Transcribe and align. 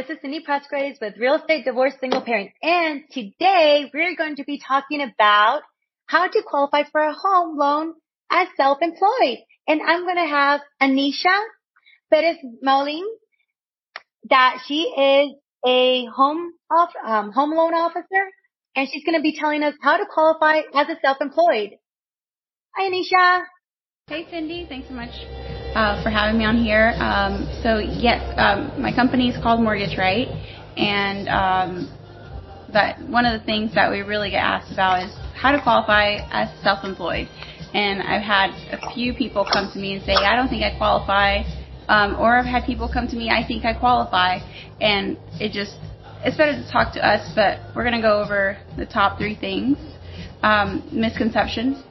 Hi, 0.00 0.06
this 0.06 0.16
is 0.16 0.22
Cindy 0.22 0.42
Pressgraves 0.42 0.98
with 0.98 1.18
Real 1.18 1.34
Estate 1.34 1.66
Divorce 1.66 1.92
Single 2.00 2.22
Parents. 2.22 2.54
And 2.62 3.02
today 3.10 3.90
we're 3.92 4.16
going 4.16 4.36
to 4.36 4.44
be 4.44 4.58
talking 4.58 5.02
about 5.02 5.60
how 6.06 6.26
to 6.26 6.42
qualify 6.46 6.84
for 6.90 7.02
a 7.02 7.12
home 7.12 7.58
loan 7.58 7.92
as 8.30 8.48
self-employed. 8.56 9.38
And 9.68 9.82
I'm 9.82 10.04
going 10.04 10.16
to 10.16 10.26
have 10.26 10.60
Anisha 10.80 11.38
Perez 12.10 12.38
Molin 12.62 13.04
that 14.30 14.60
she 14.66 14.84
is 14.84 15.34
a 15.66 16.06
home 16.06 16.52
off, 16.70 16.92
um, 17.06 17.32
home 17.32 17.50
loan 17.50 17.74
officer 17.74 18.30
and 18.74 18.88
she's 18.90 19.04
going 19.04 19.18
to 19.18 19.22
be 19.22 19.36
telling 19.38 19.62
us 19.62 19.74
how 19.82 19.98
to 19.98 20.04
qualify 20.10 20.60
as 20.74 20.88
a 20.88 20.96
self-employed. 21.04 21.72
Hi, 22.74 22.88
Anisha. 22.88 23.42
Hey, 24.06 24.26
Cindy. 24.30 24.64
Thanks 24.66 24.88
so 24.88 24.94
much 24.94 25.10
uh, 25.74 26.02
for 26.02 26.10
having 26.10 26.38
me 26.38 26.44
on 26.44 26.56
here. 26.56 26.94
Um, 26.98 27.46
so 27.62 27.78
yes, 27.78 28.22
um, 28.36 28.80
my 28.80 28.92
company 28.94 29.28
is 29.28 29.40
called 29.42 29.60
Mortgage 29.60 29.96
Right, 29.96 30.28
and 30.76 31.28
um, 31.28 31.98
that 32.72 33.00
one 33.08 33.24
of 33.24 33.38
the 33.38 33.44
things 33.46 33.74
that 33.74 33.90
we 33.90 34.00
really 34.00 34.30
get 34.30 34.42
asked 34.42 34.72
about 34.72 35.04
is 35.04 35.14
how 35.34 35.52
to 35.52 35.62
qualify 35.62 36.18
as 36.30 36.48
self-employed. 36.62 37.28
And 37.72 38.02
I've 38.02 38.22
had 38.22 38.50
a 38.74 38.94
few 38.94 39.14
people 39.14 39.46
come 39.46 39.70
to 39.72 39.78
me 39.78 39.94
and 39.94 40.04
say, 40.04 40.14
I 40.14 40.34
don't 40.34 40.48
think 40.48 40.64
I 40.64 40.76
qualify, 40.76 41.42
um, 41.88 42.18
or 42.18 42.36
I've 42.36 42.46
had 42.46 42.64
people 42.64 42.90
come 42.92 43.06
to 43.08 43.16
me, 43.16 43.30
I 43.30 43.46
think 43.46 43.64
I 43.64 43.78
qualify, 43.78 44.38
and 44.80 45.16
it 45.40 45.52
just 45.52 45.76
it's 46.22 46.36
better 46.36 46.52
to 46.52 46.70
talk 46.70 46.92
to 46.94 47.06
us. 47.06 47.32
But 47.34 47.60
we're 47.74 47.84
going 47.84 47.94
to 47.94 48.02
go 48.02 48.20
over 48.22 48.58
the 48.76 48.86
top 48.86 49.18
three 49.18 49.38
things, 49.38 49.78
um, 50.42 50.88
misconceptions 50.92 51.82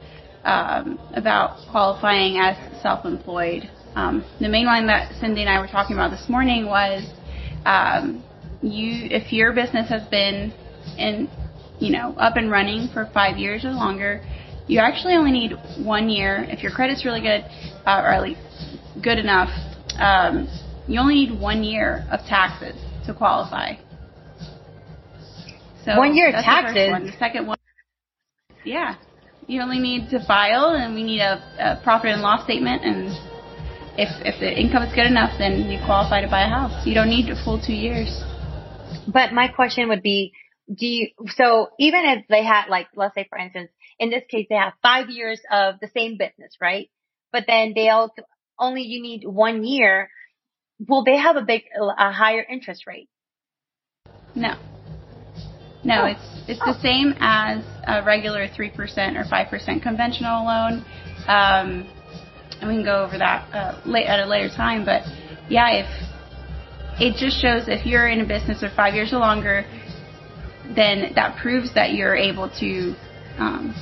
um, 0.44 0.98
about 1.14 1.58
qualifying 1.70 2.38
as 2.38 2.56
self-employed. 2.82 3.70
Um, 3.94 4.24
the 4.40 4.48
main 4.48 4.66
one 4.66 4.86
that 4.86 5.12
Cindy 5.20 5.42
and 5.42 5.50
I 5.50 5.60
were 5.60 5.66
talking 5.66 5.96
about 5.96 6.10
this 6.10 6.28
morning 6.28 6.66
was 6.66 7.04
um, 7.64 8.24
you 8.62 9.08
if 9.10 9.32
your 9.32 9.52
business 9.52 9.88
has 9.88 10.06
been 10.08 10.52
in 10.96 11.28
you 11.78 11.92
know 11.92 12.14
up 12.14 12.36
and 12.36 12.50
running 12.50 12.88
for 12.92 13.10
five 13.12 13.36
years 13.36 13.64
or 13.64 13.70
longer, 13.70 14.22
you 14.66 14.78
actually 14.78 15.14
only 15.14 15.32
need 15.32 15.52
one 15.84 16.08
year 16.08 16.46
if 16.48 16.62
your 16.62 16.72
credit's 16.72 17.04
really 17.04 17.20
good 17.20 17.44
uh, 17.86 18.00
or 18.02 18.12
at 18.12 18.22
least 18.22 18.40
good 19.02 19.18
enough. 19.18 19.50
Um, 19.98 20.48
you 20.86 21.00
only 21.00 21.26
need 21.26 21.40
one 21.40 21.62
year 21.62 22.06
of 22.10 22.20
taxes 22.20 22.80
to 23.06 23.14
qualify. 23.14 23.74
So 25.84 25.96
one 25.96 26.14
year 26.14 26.28
of 26.28 26.44
taxes. 26.44 26.90
One. 26.90 27.06
the 27.06 27.12
second 27.18 27.46
one, 27.46 27.58
yeah, 28.64 28.96
you 29.50 29.60
only 29.60 29.80
need 29.80 30.10
to 30.10 30.24
file, 30.24 30.76
and 30.78 30.94
we 30.94 31.02
need 31.02 31.20
a, 31.20 31.42
a 31.58 31.80
profit 31.82 32.10
and 32.10 32.22
loss 32.22 32.44
statement, 32.44 32.82
and 32.84 33.08
if 33.98 34.08
if 34.24 34.38
the 34.38 34.48
income 34.48 34.84
is 34.84 34.94
good 34.94 35.06
enough, 35.06 35.32
then 35.38 35.68
you 35.68 35.78
qualify 35.84 36.20
to 36.20 36.28
buy 36.28 36.42
a 36.42 36.48
house. 36.48 36.86
You 36.86 36.94
don't 36.94 37.10
need 37.10 37.28
a 37.28 37.44
full 37.44 37.60
two 37.60 37.74
years. 37.74 38.08
But 39.08 39.32
my 39.32 39.48
question 39.48 39.88
would 39.88 40.02
be, 40.02 40.32
do 40.72 40.86
you? 40.86 41.08
So 41.36 41.70
even 41.80 42.04
if 42.04 42.28
they 42.28 42.44
had, 42.44 42.68
like, 42.68 42.86
let's 42.94 43.14
say 43.16 43.26
for 43.28 43.38
instance, 43.38 43.70
in 43.98 44.10
this 44.10 44.22
case, 44.30 44.46
they 44.48 44.54
have 44.54 44.74
five 44.82 45.10
years 45.10 45.40
of 45.50 45.80
the 45.80 45.88
same 45.88 46.16
business, 46.16 46.54
right? 46.60 46.88
But 47.32 47.44
then 47.48 47.72
they 47.74 47.88
also 47.88 48.22
only 48.58 48.82
you 48.82 49.02
need 49.02 49.24
one 49.26 49.64
year. 49.64 50.10
Will 50.88 51.04
they 51.04 51.16
have 51.16 51.36
a 51.36 51.42
big, 51.42 51.62
a 51.76 52.12
higher 52.12 52.42
interest 52.48 52.86
rate? 52.86 53.08
No. 54.34 54.54
No, 55.82 56.02
oh. 56.02 56.06
it's 56.06 56.40
it's 56.48 56.60
the 56.60 56.78
same 56.80 57.14
as 57.20 57.64
a 57.86 58.04
regular 58.04 58.48
three 58.54 58.70
percent 58.70 59.16
or 59.16 59.24
five 59.24 59.48
percent 59.48 59.82
conventional 59.82 60.44
loan. 60.44 60.84
Um, 61.26 61.88
and 62.60 62.68
we 62.68 62.74
can 62.74 62.84
go 62.84 63.02
over 63.04 63.16
that 63.16 63.48
uh, 63.54 63.80
late, 63.86 64.06
at 64.06 64.20
a 64.20 64.26
later 64.26 64.54
time. 64.54 64.84
But 64.84 65.02
yeah, 65.48 65.70
if 65.70 65.86
it 67.00 67.16
just 67.16 67.40
shows 67.40 67.64
if 67.68 67.86
you're 67.86 68.08
in 68.08 68.20
a 68.20 68.26
business 68.26 68.60
for 68.60 68.70
five 68.76 68.94
years 68.94 69.12
or 69.12 69.18
longer, 69.18 69.64
then 70.76 71.12
that 71.14 71.38
proves 71.40 71.74
that 71.74 71.92
you're 71.92 72.16
able 72.16 72.50
to 72.60 72.94
um, 73.38 73.74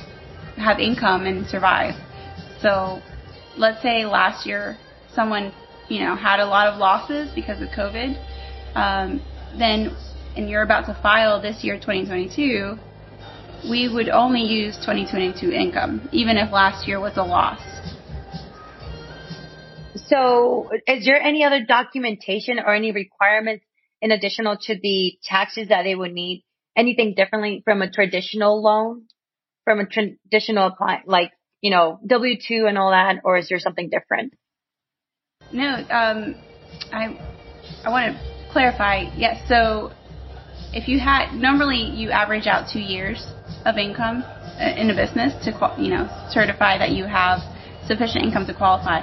have 0.55 0.79
income 0.79 1.25
and 1.25 1.45
survive. 1.47 1.95
So 2.61 3.01
let's 3.57 3.81
say 3.81 4.05
last 4.05 4.45
year 4.45 4.77
someone 5.13 5.51
you 5.89 5.99
know 6.01 6.15
had 6.15 6.39
a 6.39 6.45
lot 6.45 6.67
of 6.67 6.79
losses 6.79 7.31
because 7.35 7.61
of 7.61 7.69
COVID, 7.69 8.15
um, 8.75 9.21
then 9.57 9.95
and 10.35 10.49
you're 10.49 10.63
about 10.63 10.85
to 10.87 10.97
file 11.01 11.41
this 11.41 11.63
year 11.63 11.75
2022, 11.75 12.77
we 13.69 13.89
would 13.93 14.09
only 14.09 14.41
use 14.41 14.75
2022 14.77 15.51
income, 15.51 16.07
even 16.11 16.37
if 16.37 16.51
last 16.51 16.87
year 16.87 16.99
was 16.99 17.17
a 17.17 17.23
loss. 17.23 17.59
So, 20.07 20.69
is 20.87 21.05
there 21.05 21.21
any 21.21 21.43
other 21.43 21.65
documentation 21.65 22.59
or 22.59 22.73
any 22.73 22.91
requirements 22.91 23.65
in 24.01 24.11
additional 24.11 24.57
to 24.61 24.75
the 24.81 25.17
taxes 25.23 25.69
that 25.69 25.83
they 25.83 25.95
would 25.95 26.13
need? 26.13 26.45
Anything 26.75 27.13
differently 27.15 27.61
from 27.65 27.81
a 27.81 27.91
traditional 27.91 28.61
loan, 28.61 29.07
from 29.65 29.79
a 29.79 29.85
traditional 29.85 30.71
client, 30.71 31.07
like 31.07 31.31
you 31.61 31.71
know 31.71 31.99
W 32.07 32.35
two 32.39 32.65
and 32.67 32.77
all 32.77 32.91
that, 32.91 33.17
or 33.23 33.37
is 33.37 33.49
there 33.49 33.59
something 33.59 33.89
different? 33.89 34.33
No, 35.51 35.67
um, 35.89 36.35
I 36.91 37.19
I 37.83 37.89
want 37.89 38.15
to 38.15 38.51
clarify. 38.51 39.09
Yes, 39.17 39.41
so 39.47 39.91
if 40.73 40.87
you 40.87 40.99
had 40.99 41.33
normally 41.33 41.81
you 41.81 42.11
average 42.11 42.47
out 42.47 42.69
two 42.71 42.79
years 42.79 43.25
of 43.65 43.77
income 43.77 44.23
uh, 44.23 44.73
in 44.75 44.89
a 44.89 44.95
business 44.95 45.33
to 45.43 45.51
you 45.79 45.89
know 45.89 46.07
certify 46.29 46.77
that 46.77 46.91
you 46.91 47.05
have 47.05 47.39
sufficient 47.87 48.23
income 48.23 48.45
to 48.45 48.53
qualify. 48.53 49.01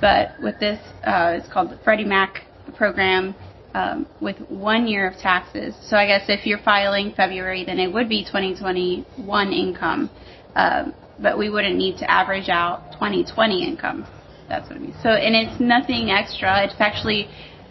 But 0.00 0.32
with 0.42 0.60
this, 0.60 0.78
uh, 1.04 1.38
it's 1.40 1.50
called 1.50 1.70
the 1.70 1.78
Freddie 1.82 2.04
Mac 2.04 2.42
program 2.76 3.34
um, 3.74 4.06
with 4.20 4.36
one 4.48 4.86
year 4.86 5.08
of 5.08 5.16
taxes. 5.18 5.74
So 5.88 5.96
I 5.96 6.06
guess 6.06 6.24
if 6.28 6.46
you're 6.46 6.62
filing 6.62 7.12
February, 7.16 7.64
then 7.64 7.78
it 7.78 7.92
would 7.92 8.08
be 8.08 8.24
2021 8.24 9.52
income, 9.52 10.10
um, 10.54 10.94
but 11.18 11.38
we 11.38 11.48
wouldn't 11.48 11.76
need 11.76 11.96
to 11.98 12.10
average 12.10 12.50
out 12.50 12.92
2020 12.92 13.64
income. 13.66 14.06
That's 14.48 14.68
what 14.68 14.76
I 14.76 14.80
mean. 14.80 14.94
So 15.02 15.08
and 15.08 15.34
it's 15.34 15.60
nothing 15.60 16.10
extra. 16.10 16.64
It's 16.64 16.74
actually 16.78 17.28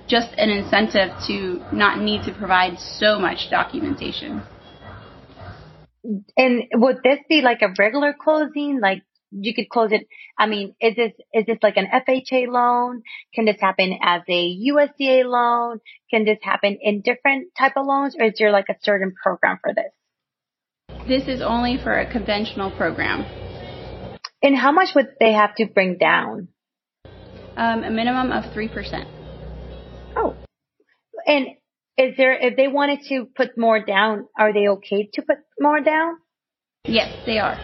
just 0.07 0.29
an 0.37 0.49
incentive 0.49 1.11
to 1.27 1.63
not 1.71 1.99
need 1.99 2.23
to 2.23 2.31
provide 2.31 2.79
so 2.79 3.19
much 3.19 3.49
documentation. 3.49 4.41
And 6.37 6.63
would 6.73 6.97
this 7.03 7.19
be 7.27 7.41
like 7.41 7.61
a 7.61 7.73
regular 7.77 8.13
closing? 8.13 8.79
Like 8.79 9.01
you 9.31 9.55
could 9.55 9.69
close 9.69 9.91
it. 9.91 10.07
I 10.37 10.45
mean, 10.45 10.75
is 10.79 10.95
this, 10.95 11.13
is 11.33 11.45
this 11.47 11.57
like 11.63 11.77
an 11.77 11.87
FHA 11.87 12.47
loan? 12.47 13.01
Can 13.33 13.45
this 13.45 13.59
happen 13.59 13.97
as 14.01 14.21
a 14.29 14.57
USDA 14.69 15.25
loan? 15.25 15.79
Can 16.11 16.25
this 16.25 16.37
happen 16.43 16.77
in 16.81 17.01
different 17.01 17.49
type 17.57 17.73
of 17.75 17.85
loans 17.85 18.15
or 18.19 18.27
is 18.27 18.33
there 18.37 18.51
like 18.51 18.69
a 18.69 18.75
certain 18.81 19.13
program 19.21 19.59
for 19.63 19.73
this? 19.73 21.07
This 21.07 21.27
is 21.27 21.41
only 21.41 21.77
for 21.81 21.97
a 21.97 22.11
conventional 22.11 22.71
program. 22.71 23.25
And 24.41 24.55
how 24.55 24.71
much 24.71 24.89
would 24.93 25.07
they 25.19 25.33
have 25.33 25.55
to 25.55 25.65
bring 25.65 25.97
down? 25.97 26.49
Um, 27.57 27.83
a 27.83 27.89
minimum 27.89 28.31
of 28.31 28.43
3%. 28.53 29.14
And 31.25 31.47
is 31.97 32.15
there, 32.17 32.33
if 32.33 32.55
they 32.55 32.67
wanted 32.67 32.99
to 33.09 33.25
put 33.35 33.57
more 33.57 33.83
down, 33.83 34.27
are 34.37 34.53
they 34.53 34.67
okay 34.67 35.09
to 35.13 35.21
put 35.21 35.37
more 35.59 35.79
down? 35.81 36.17
Yes, 36.87 37.11
they 37.25 37.39
are. 37.39 37.59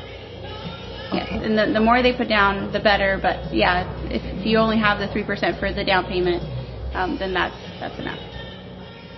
Yes, 1.14 1.28
and 1.30 1.58
the, 1.58 1.74
the 1.74 1.82
more 1.82 2.02
they 2.02 2.14
put 2.14 2.30
down, 2.30 2.72
the 2.72 2.80
better. 2.80 3.20
But 3.22 3.40
yeah, 3.52 3.94
if, 4.04 4.22
if 4.24 4.46
you 4.46 4.58
only 4.60 4.80
have 4.80 5.00
the 5.00 5.10
three 5.10 5.24
percent 5.24 5.58
for 5.60 5.72
the 5.72 5.84
down 5.84 6.06
payment, 6.06 6.42
um, 6.96 7.18
then 7.20 7.34
that's 7.34 7.58
that's 7.80 8.00
enough. 8.00 8.20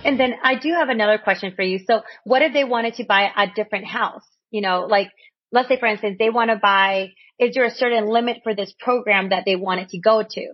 And 0.04 0.18
then 0.18 0.34
I 0.42 0.56
do 0.56 0.70
have 0.70 0.88
another 0.88 1.18
question 1.18 1.52
for 1.54 1.62
you. 1.62 1.78
So, 1.86 2.02
what 2.24 2.42
if 2.42 2.52
they 2.52 2.64
wanted 2.64 2.94
to 2.94 3.04
buy 3.04 3.30
a 3.36 3.46
different 3.54 3.86
house? 3.86 4.24
You 4.50 4.60
know, 4.60 4.86
like 4.90 5.08
let's 5.52 5.68
say 5.68 5.78
for 5.78 5.86
instance, 5.86 6.16
they 6.18 6.30
want 6.30 6.50
to 6.50 6.56
buy. 6.56 7.10
Is 7.38 7.54
there 7.54 7.64
a 7.64 7.70
certain 7.70 8.06
limit 8.06 8.38
for 8.42 8.54
this 8.54 8.74
program 8.78 9.30
that 9.30 9.44
they 9.46 9.56
wanted 9.56 9.88
to 9.90 10.00
go 10.00 10.22
to? 10.28 10.46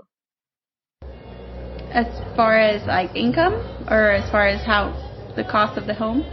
As 1.93 2.07
far 2.37 2.59
as 2.59 2.87
like 2.87 3.17
income 3.17 3.87
or 3.89 4.13
as 4.13 4.31
far 4.31 4.47
as 4.47 4.65
how 4.65 4.97
the 5.35 5.45
cost 5.45 5.77
of 5.77 5.87
the 5.87 5.95
home? 5.95 6.25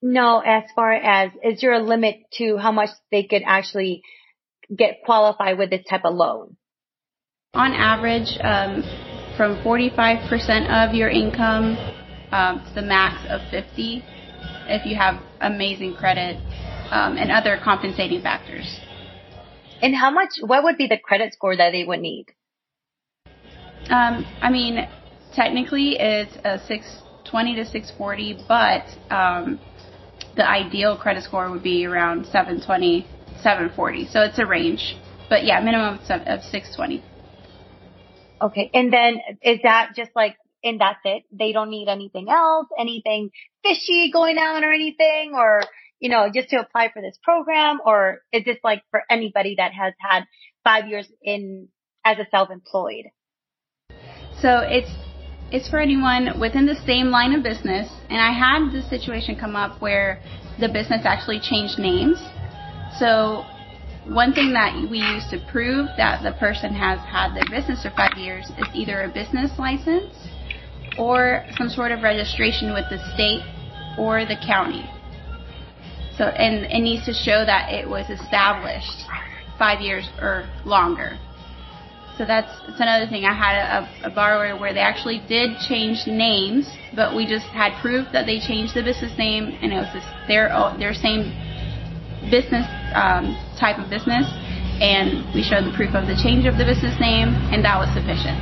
No, 0.00 0.40
as 0.40 0.64
far 0.74 0.92
as 0.92 1.32
is 1.42 1.60
there 1.60 1.72
a 1.72 1.80
limit 1.80 2.16
to 2.34 2.56
how 2.58 2.72
much 2.72 2.90
they 3.10 3.24
could 3.24 3.42
actually 3.44 4.02
get 4.74 4.98
qualified 5.04 5.58
with 5.58 5.70
this 5.70 5.84
type 5.88 6.04
of 6.04 6.14
loan? 6.14 6.56
On 7.54 7.72
average, 7.72 8.38
um, 8.42 8.82
from 9.36 9.62
45% 9.64 10.88
of 10.88 10.94
your 10.94 11.08
income 11.08 11.76
um, 12.30 12.64
to 12.66 12.74
the 12.74 12.82
max 12.82 13.26
of 13.30 13.40
50 13.50 14.04
if 14.66 14.86
you 14.86 14.96
have 14.96 15.20
amazing 15.40 15.94
credit 15.94 16.36
um, 16.90 17.16
and 17.16 17.30
other 17.30 17.58
compensating 17.62 18.22
factors. 18.22 18.80
And 19.82 19.94
how 19.94 20.10
much, 20.10 20.30
what 20.40 20.64
would 20.64 20.76
be 20.76 20.86
the 20.86 20.98
credit 20.98 21.34
score 21.34 21.56
that 21.56 21.72
they 21.72 21.84
would 21.84 22.00
need? 22.00 22.26
Um, 23.90 24.24
I 24.40 24.50
mean, 24.50 24.88
technically 25.34 25.96
it's 25.98 26.34
a 26.44 26.58
620 26.66 27.56
to 27.56 27.64
640, 27.64 28.44
but 28.48 28.84
um, 29.14 29.60
the 30.36 30.48
ideal 30.48 30.96
credit 30.96 31.24
score 31.24 31.50
would 31.50 31.62
be 31.62 31.86
around 31.86 32.24
720, 32.26 33.06
740. 33.42 34.06
So 34.08 34.22
it's 34.22 34.38
a 34.38 34.46
range, 34.46 34.96
but 35.28 35.44
yeah, 35.44 35.60
minimum 35.60 35.98
of 35.98 36.42
620. 36.42 37.02
Okay, 38.42 38.70
and 38.74 38.92
then 38.92 39.20
is 39.42 39.60
that 39.62 39.92
just 39.96 40.10
like 40.14 40.36
and 40.64 40.80
that's 40.80 40.98
it. 41.04 41.24
They 41.30 41.52
don't 41.52 41.70
need 41.70 41.88
anything 41.88 42.28
else, 42.30 42.66
anything 42.78 43.30
fishy 43.62 44.10
going 44.10 44.38
on 44.38 44.64
or 44.64 44.72
anything, 44.72 45.32
or, 45.34 45.60
you 46.00 46.08
know, 46.08 46.30
just 46.34 46.48
to 46.48 46.56
apply 46.56 46.90
for 46.92 47.02
this 47.02 47.18
program, 47.22 47.80
or 47.84 48.22
is 48.32 48.44
this 48.44 48.56
like 48.64 48.82
for 48.90 49.02
anybody 49.10 49.56
that 49.58 49.72
has 49.72 49.92
had 49.98 50.24
five 50.64 50.88
years 50.88 51.06
in 51.22 51.68
as 52.04 52.18
a 52.18 52.26
self-employed? 52.30 53.04
So 54.44 54.58
it's 54.58 54.92
it's 55.50 55.70
for 55.70 55.78
anyone 55.78 56.38
within 56.38 56.66
the 56.66 56.76
same 56.84 57.06
line 57.08 57.32
of 57.32 57.42
business. 57.42 57.88
And 58.10 58.20
I 58.20 58.30
had 58.30 58.70
this 58.72 58.86
situation 58.90 59.36
come 59.40 59.56
up 59.56 59.80
where 59.80 60.20
the 60.60 60.68
business 60.68 61.06
actually 61.06 61.40
changed 61.40 61.78
names. 61.78 62.18
So 62.98 63.46
one 64.04 64.34
thing 64.34 64.52
that 64.52 64.76
we 64.90 64.98
use 64.98 65.24
to 65.30 65.40
prove 65.50 65.88
that 65.96 66.22
the 66.22 66.32
person 66.32 66.74
has 66.74 66.98
had 67.08 67.32
their 67.32 67.48
business 67.48 67.84
for 67.84 67.90
five 67.96 68.18
years 68.18 68.44
is 68.58 68.66
either 68.74 69.04
a 69.04 69.08
business 69.08 69.50
license 69.58 70.12
or 70.98 71.46
some 71.56 71.70
sort 71.70 71.90
of 71.90 72.02
registration 72.02 72.74
with 72.74 72.84
the 72.90 73.00
state 73.14 73.40
or 73.96 74.26
the 74.26 74.36
county. 74.46 74.84
So, 76.18 76.24
and 76.24 76.66
it 76.66 76.82
needs 76.82 77.06
to 77.06 77.14
show 77.14 77.46
that 77.46 77.72
it 77.72 77.88
was 77.88 78.10
established 78.10 79.08
five 79.58 79.80
years 79.80 80.06
or 80.20 80.44
longer. 80.66 81.18
So 82.16 82.24
that's, 82.24 82.48
that's 82.66 82.80
another 82.80 83.10
thing. 83.10 83.24
I 83.24 83.34
had 83.34 83.82
a, 83.82 84.06
a 84.06 84.10
borrower 84.10 84.56
where 84.58 84.72
they 84.72 84.80
actually 84.80 85.20
did 85.26 85.58
change 85.66 86.06
names, 86.06 86.70
but 86.94 87.16
we 87.16 87.26
just 87.26 87.46
had 87.46 87.74
proof 87.82 88.06
that 88.12 88.24
they 88.24 88.38
changed 88.38 88.74
the 88.74 88.82
business 88.82 89.18
name 89.18 89.50
and 89.60 89.72
it 89.72 89.76
was 89.76 89.90
this, 89.92 90.04
their 90.28 90.54
their 90.78 90.94
same 90.94 91.34
business 92.30 92.66
um, 92.94 93.36
type 93.58 93.78
of 93.78 93.90
business, 93.90 94.24
and 94.80 95.26
we 95.34 95.42
showed 95.42 95.64
the 95.64 95.74
proof 95.76 95.94
of 95.94 96.06
the 96.06 96.14
change 96.22 96.46
of 96.46 96.56
the 96.56 96.64
business 96.64 96.98
name, 97.00 97.28
and 97.52 97.64
that 97.64 97.78
was 97.78 97.88
sufficient. 97.92 98.38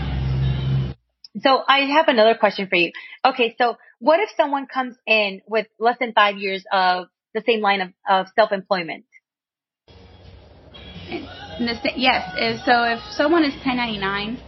So 1.41 1.63
I 1.67 1.81
have 1.97 2.09
another 2.09 2.35
question 2.35 2.69
for 2.69 2.77
you. 2.77 2.93
Okay, 3.25 3.57
so 3.59 3.77
what 3.99 4.21
if 4.21 4.29
someone 4.37 4.67
comes 4.67 4.97
in 5.07 5.41
with 5.49 5.67
less 5.79 5.97
than 5.99 6.13
five 6.13 6.37
years 6.37 6.65
of 6.71 7.07
the 7.35 7.43
same 7.47 7.61
line 7.61 7.81
of, 7.81 7.93
of 8.09 8.27
self-employment? 8.37 9.05
Yes. 11.61 12.63
So 12.65 12.85
if 12.85 13.01
someone 13.13 13.45
is 13.45 13.55
1099 13.65 14.41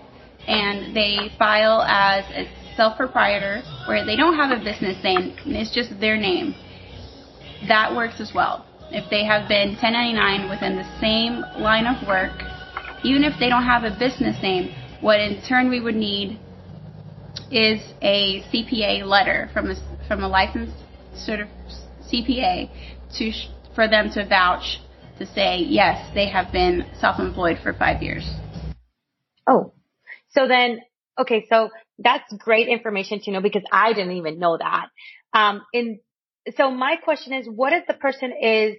and 0.47 0.95
they 0.95 1.31
file 1.39 1.83
as 1.83 2.25
a 2.31 2.49
self-proprietor 2.77 3.63
where 3.87 4.05
they 4.05 4.17
don't 4.17 4.37
have 4.37 4.51
a 4.51 4.63
business 4.63 5.03
name, 5.03 5.37
it's 5.47 5.75
just 5.75 5.99
their 6.01 6.17
name, 6.17 6.55
that 7.69 7.95
works 7.95 8.21
as 8.21 8.33
well. 8.35 8.67
If 8.91 9.09
they 9.11 9.25
have 9.25 9.49
been 9.49 9.71
1099 9.81 10.51
within 10.51 10.77
the 10.77 10.85
same 11.01 11.41
line 11.63 11.87
of 11.87 12.07
work, 12.07 12.33
even 13.03 13.25
if 13.25 13.33
they 13.39 13.49
don't 13.49 13.65
have 13.65 13.85
a 13.85 13.97
business 13.99 14.41
name, 14.43 14.75
what 15.01 15.21
in 15.21 15.43
turn 15.49 15.69
we 15.71 15.81
would 15.81 15.95
need 15.95 16.39
is 17.51 17.81
a 18.03 18.43
CPA 18.53 19.05
letter 19.05 19.51
from 19.53 19.71
a 19.71 19.75
from 20.09 20.23
a 20.23 20.29
licensed 20.29 20.77
sort 21.15 21.41
of 21.41 21.49
CPA 22.11 22.71
to 23.19 23.33
for 23.75 23.89
them 23.89 24.11
to 24.15 24.27
vouch 24.27 24.79
to 25.19 25.27
say, 25.27 25.59
yes, 25.59 26.11
they 26.15 26.29
have 26.29 26.53
been 26.53 26.87
self-employed 26.99 27.59
for 27.63 27.73
five 27.73 28.03
years. 28.03 28.29
Oh, 29.47 29.73
so 30.31 30.49
then, 30.49 30.81
okay, 31.19 31.47
so 31.49 31.71
that's 31.99 32.33
great 32.39 32.69
information 32.69 33.21
to 33.21 33.31
know 33.31 33.41
because 33.41 33.63
I 33.71 33.93
didn't 33.93 34.17
even 34.17 34.39
know 34.39 34.59
that. 34.59 34.89
Um, 35.33 35.63
in, 35.73 36.01
so 36.57 36.71
my 36.71 36.97
question 36.97 37.33
is, 37.33 37.47
what 37.49 37.73
if 37.73 37.87
the 37.87 37.95
person 37.95 38.33
is, 38.41 38.77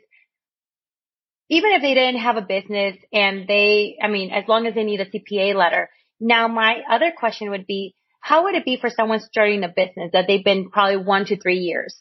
even 1.49 1.71
if 1.71 1.81
they 1.81 1.93
didn't 1.93 2.21
have 2.21 2.37
a 2.37 2.41
business 2.41 2.97
and 3.13 3.47
they, 3.47 3.97
I 4.01 4.07
mean, 4.07 4.31
as 4.31 4.45
long 4.47 4.65
as 4.65 4.73
they 4.73 4.83
need 4.83 4.99
a 4.99 5.05
CPA 5.05 5.55
letter. 5.55 5.89
Now 6.19 6.47
my 6.47 6.81
other 6.89 7.11
question 7.15 7.51
would 7.51 7.67
be, 7.67 7.93
how 8.19 8.45
would 8.45 8.55
it 8.55 8.65
be 8.65 8.77
for 8.77 8.89
someone 8.89 9.19
starting 9.19 9.63
a 9.63 9.67
business 9.67 10.11
that 10.13 10.25
they've 10.27 10.43
been 10.43 10.71
probably 10.71 10.97
one 10.97 11.25
to 11.25 11.37
three 11.39 11.59
years? 11.59 11.95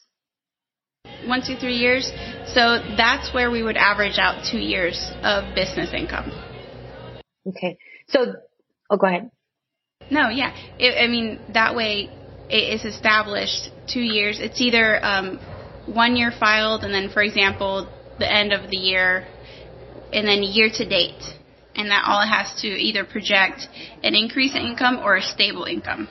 One, 1.27 1.41
two, 1.45 1.55
three 1.55 1.75
years. 1.75 2.11
So 2.47 2.79
that's 2.97 3.33
where 3.33 3.49
we 3.51 3.63
would 3.63 3.77
average 3.77 4.17
out 4.17 4.45
two 4.49 4.59
years 4.59 5.11
of 5.23 5.55
business 5.55 5.93
income. 5.93 6.31
Okay. 7.47 7.77
So, 8.09 8.33
oh, 8.89 8.97
go 8.97 9.07
ahead. 9.07 9.29
No, 10.09 10.29
yeah. 10.29 10.53
It, 10.79 11.01
I 11.01 11.07
mean, 11.07 11.39
that 11.53 11.75
way 11.75 12.09
it 12.49 12.73
is 12.73 12.85
established 12.85 13.71
two 13.87 14.01
years. 14.01 14.39
It's 14.39 14.61
either 14.61 15.03
um, 15.03 15.39
one 15.87 16.15
year 16.15 16.31
filed, 16.31 16.83
and 16.83 16.93
then, 16.93 17.09
for 17.09 17.21
example, 17.21 17.89
the 18.19 18.31
end 18.31 18.53
of 18.53 18.69
the 18.69 18.77
year, 18.77 19.25
and 20.13 20.27
then 20.27 20.43
year 20.43 20.69
to 20.73 20.87
date. 20.87 21.21
And 21.75 21.89
that 21.89 22.05
all 22.07 22.25
has 22.25 22.61
to 22.61 22.67
either 22.67 23.03
project 23.03 23.67
an 24.03 24.15
increase 24.15 24.55
in 24.55 24.61
income 24.61 24.99
or 25.03 25.17
a 25.17 25.21
stable 25.21 25.65
income. 25.65 26.07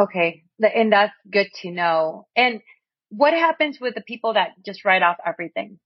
Okay. 0.00 0.42
And 0.60 0.92
that's 0.92 1.12
good 1.30 1.46
to 1.62 1.70
know. 1.70 2.26
And 2.34 2.60
what 3.10 3.32
happens 3.32 3.78
with 3.80 3.94
the 3.94 4.00
people 4.00 4.34
that 4.34 4.52
just 4.64 4.84
write 4.84 5.02
off 5.02 5.16
everything? 5.24 5.78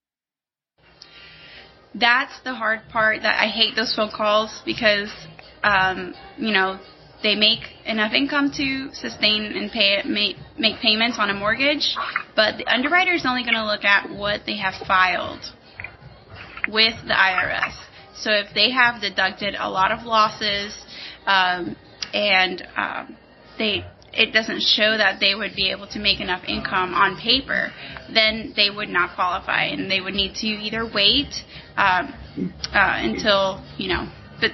That's 1.95 2.41
the 2.41 2.55
hard 2.55 2.89
part 2.89 3.23
that 3.23 3.41
I 3.41 3.49
hate 3.49 3.77
those 3.77 3.95
phone 3.95 4.11
calls 4.11 4.63
because, 4.65 5.13
um, 5.63 6.15
you 6.39 6.53
know, 6.53 6.81
they 7.23 7.35
make 7.35 7.61
enough 7.85 8.13
income 8.13 8.51
to 8.57 8.89
sustain 8.93 9.45
and 9.45 9.71
pay 9.71 10.03
make, 10.05 10.37
make 10.59 10.81
payments 10.81 11.19
on 11.21 11.31
a 11.31 11.35
mortgage, 11.35 11.95
but 12.35 12.57
the 12.57 12.67
underwriter 12.67 13.13
is 13.13 13.25
only 13.27 13.43
going 13.43 13.55
to 13.55 13.65
look 13.65 13.85
at 13.85 14.11
what 14.11 14.41
they 14.47 14.57
have 14.57 14.75
filed 14.87 15.41
with 16.69 16.95
the 17.07 17.15
IRS. 17.15 17.75
So 18.15 18.31
if 18.31 18.55
they 18.55 18.71
have 18.71 19.01
deducted 19.01 19.55
a 19.59 19.69
lot 19.69 19.93
of 19.93 20.05
losses 20.05 20.77
um, 21.27 21.77
and 22.13 22.67
um, 22.77 23.17
they 23.59 23.85
it 24.15 24.33
doesn't 24.33 24.61
show 24.61 24.97
that 24.97 25.21
they 25.21 25.35
would 25.35 25.55
be 25.57 25.71
able 25.71 25.87
to 25.89 25.99
make 25.99 26.21
enough 26.21 26.43
income 26.47 26.95
on 26.95 27.17
paper, 27.17 27.73
then 28.13 28.53
they 28.57 28.69
would 28.69 28.89
not 28.89 29.15
qualify, 29.15 29.65
and 29.65 29.91
they 29.91 30.01
would 30.01 30.15
need 30.15 30.35
to 30.35 30.47
either 30.47 30.85
wait 30.85 31.33
um, 31.77 32.13
uh, 32.75 33.01
until 33.01 33.65
you 33.79 33.89
know. 33.89 34.11
But 34.41 34.51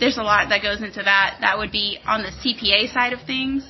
there's 0.00 0.16
a 0.16 0.22
lot 0.22 0.48
that 0.48 0.62
goes 0.62 0.82
into 0.82 1.02
that. 1.02 1.38
That 1.40 1.58
would 1.58 1.72
be 1.72 1.98
on 2.06 2.22
the 2.22 2.30
CPA 2.30 2.92
side 2.92 3.12
of 3.12 3.20
things, 3.26 3.64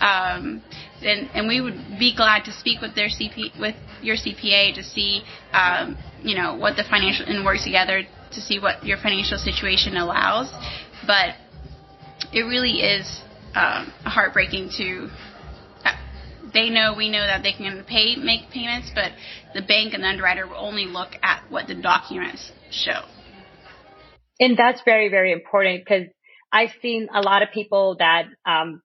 um, 0.00 0.62
and 1.02 1.30
and 1.32 1.46
we 1.46 1.60
would 1.60 1.98
be 1.98 2.14
glad 2.14 2.44
to 2.46 2.52
speak 2.52 2.80
with 2.80 2.94
their 2.96 3.08
CP 3.08 3.58
with 3.60 3.76
your 4.02 4.16
CPA 4.16 4.74
to 4.74 4.82
see 4.82 5.22
um, 5.52 5.96
you 6.22 6.34
know 6.34 6.56
what 6.56 6.76
the 6.76 6.84
financial 6.90 7.26
and 7.26 7.44
work 7.44 7.58
together 7.62 8.02
to 8.32 8.40
see 8.40 8.58
what 8.58 8.84
your 8.84 8.98
financial 8.98 9.38
situation 9.38 9.96
allows, 9.96 10.50
but 11.06 11.36
it 12.32 12.42
really 12.42 12.80
is 12.80 13.22
um, 13.54 13.92
heartbreaking 14.04 14.70
to. 14.78 15.08
Uh, 15.84 15.96
they 16.52 16.70
know 16.70 16.94
we 16.96 17.10
know 17.10 17.24
that 17.24 17.42
they 17.42 17.52
can 17.52 17.84
pay 17.84 18.16
make 18.16 18.50
payments, 18.50 18.90
but 18.94 19.12
the 19.54 19.62
bank 19.62 19.94
and 19.94 20.02
the 20.02 20.08
underwriter 20.08 20.46
will 20.46 20.56
only 20.56 20.86
look 20.86 21.10
at 21.22 21.44
what 21.50 21.66
the 21.66 21.74
documents 21.74 22.52
show. 22.70 23.02
And 24.40 24.56
that's 24.56 24.80
very 24.84 25.08
very 25.08 25.32
important 25.32 25.84
because 25.84 26.08
I've 26.52 26.72
seen 26.82 27.08
a 27.12 27.20
lot 27.20 27.42
of 27.42 27.50
people 27.52 27.96
that, 27.98 28.24
um, 28.44 28.82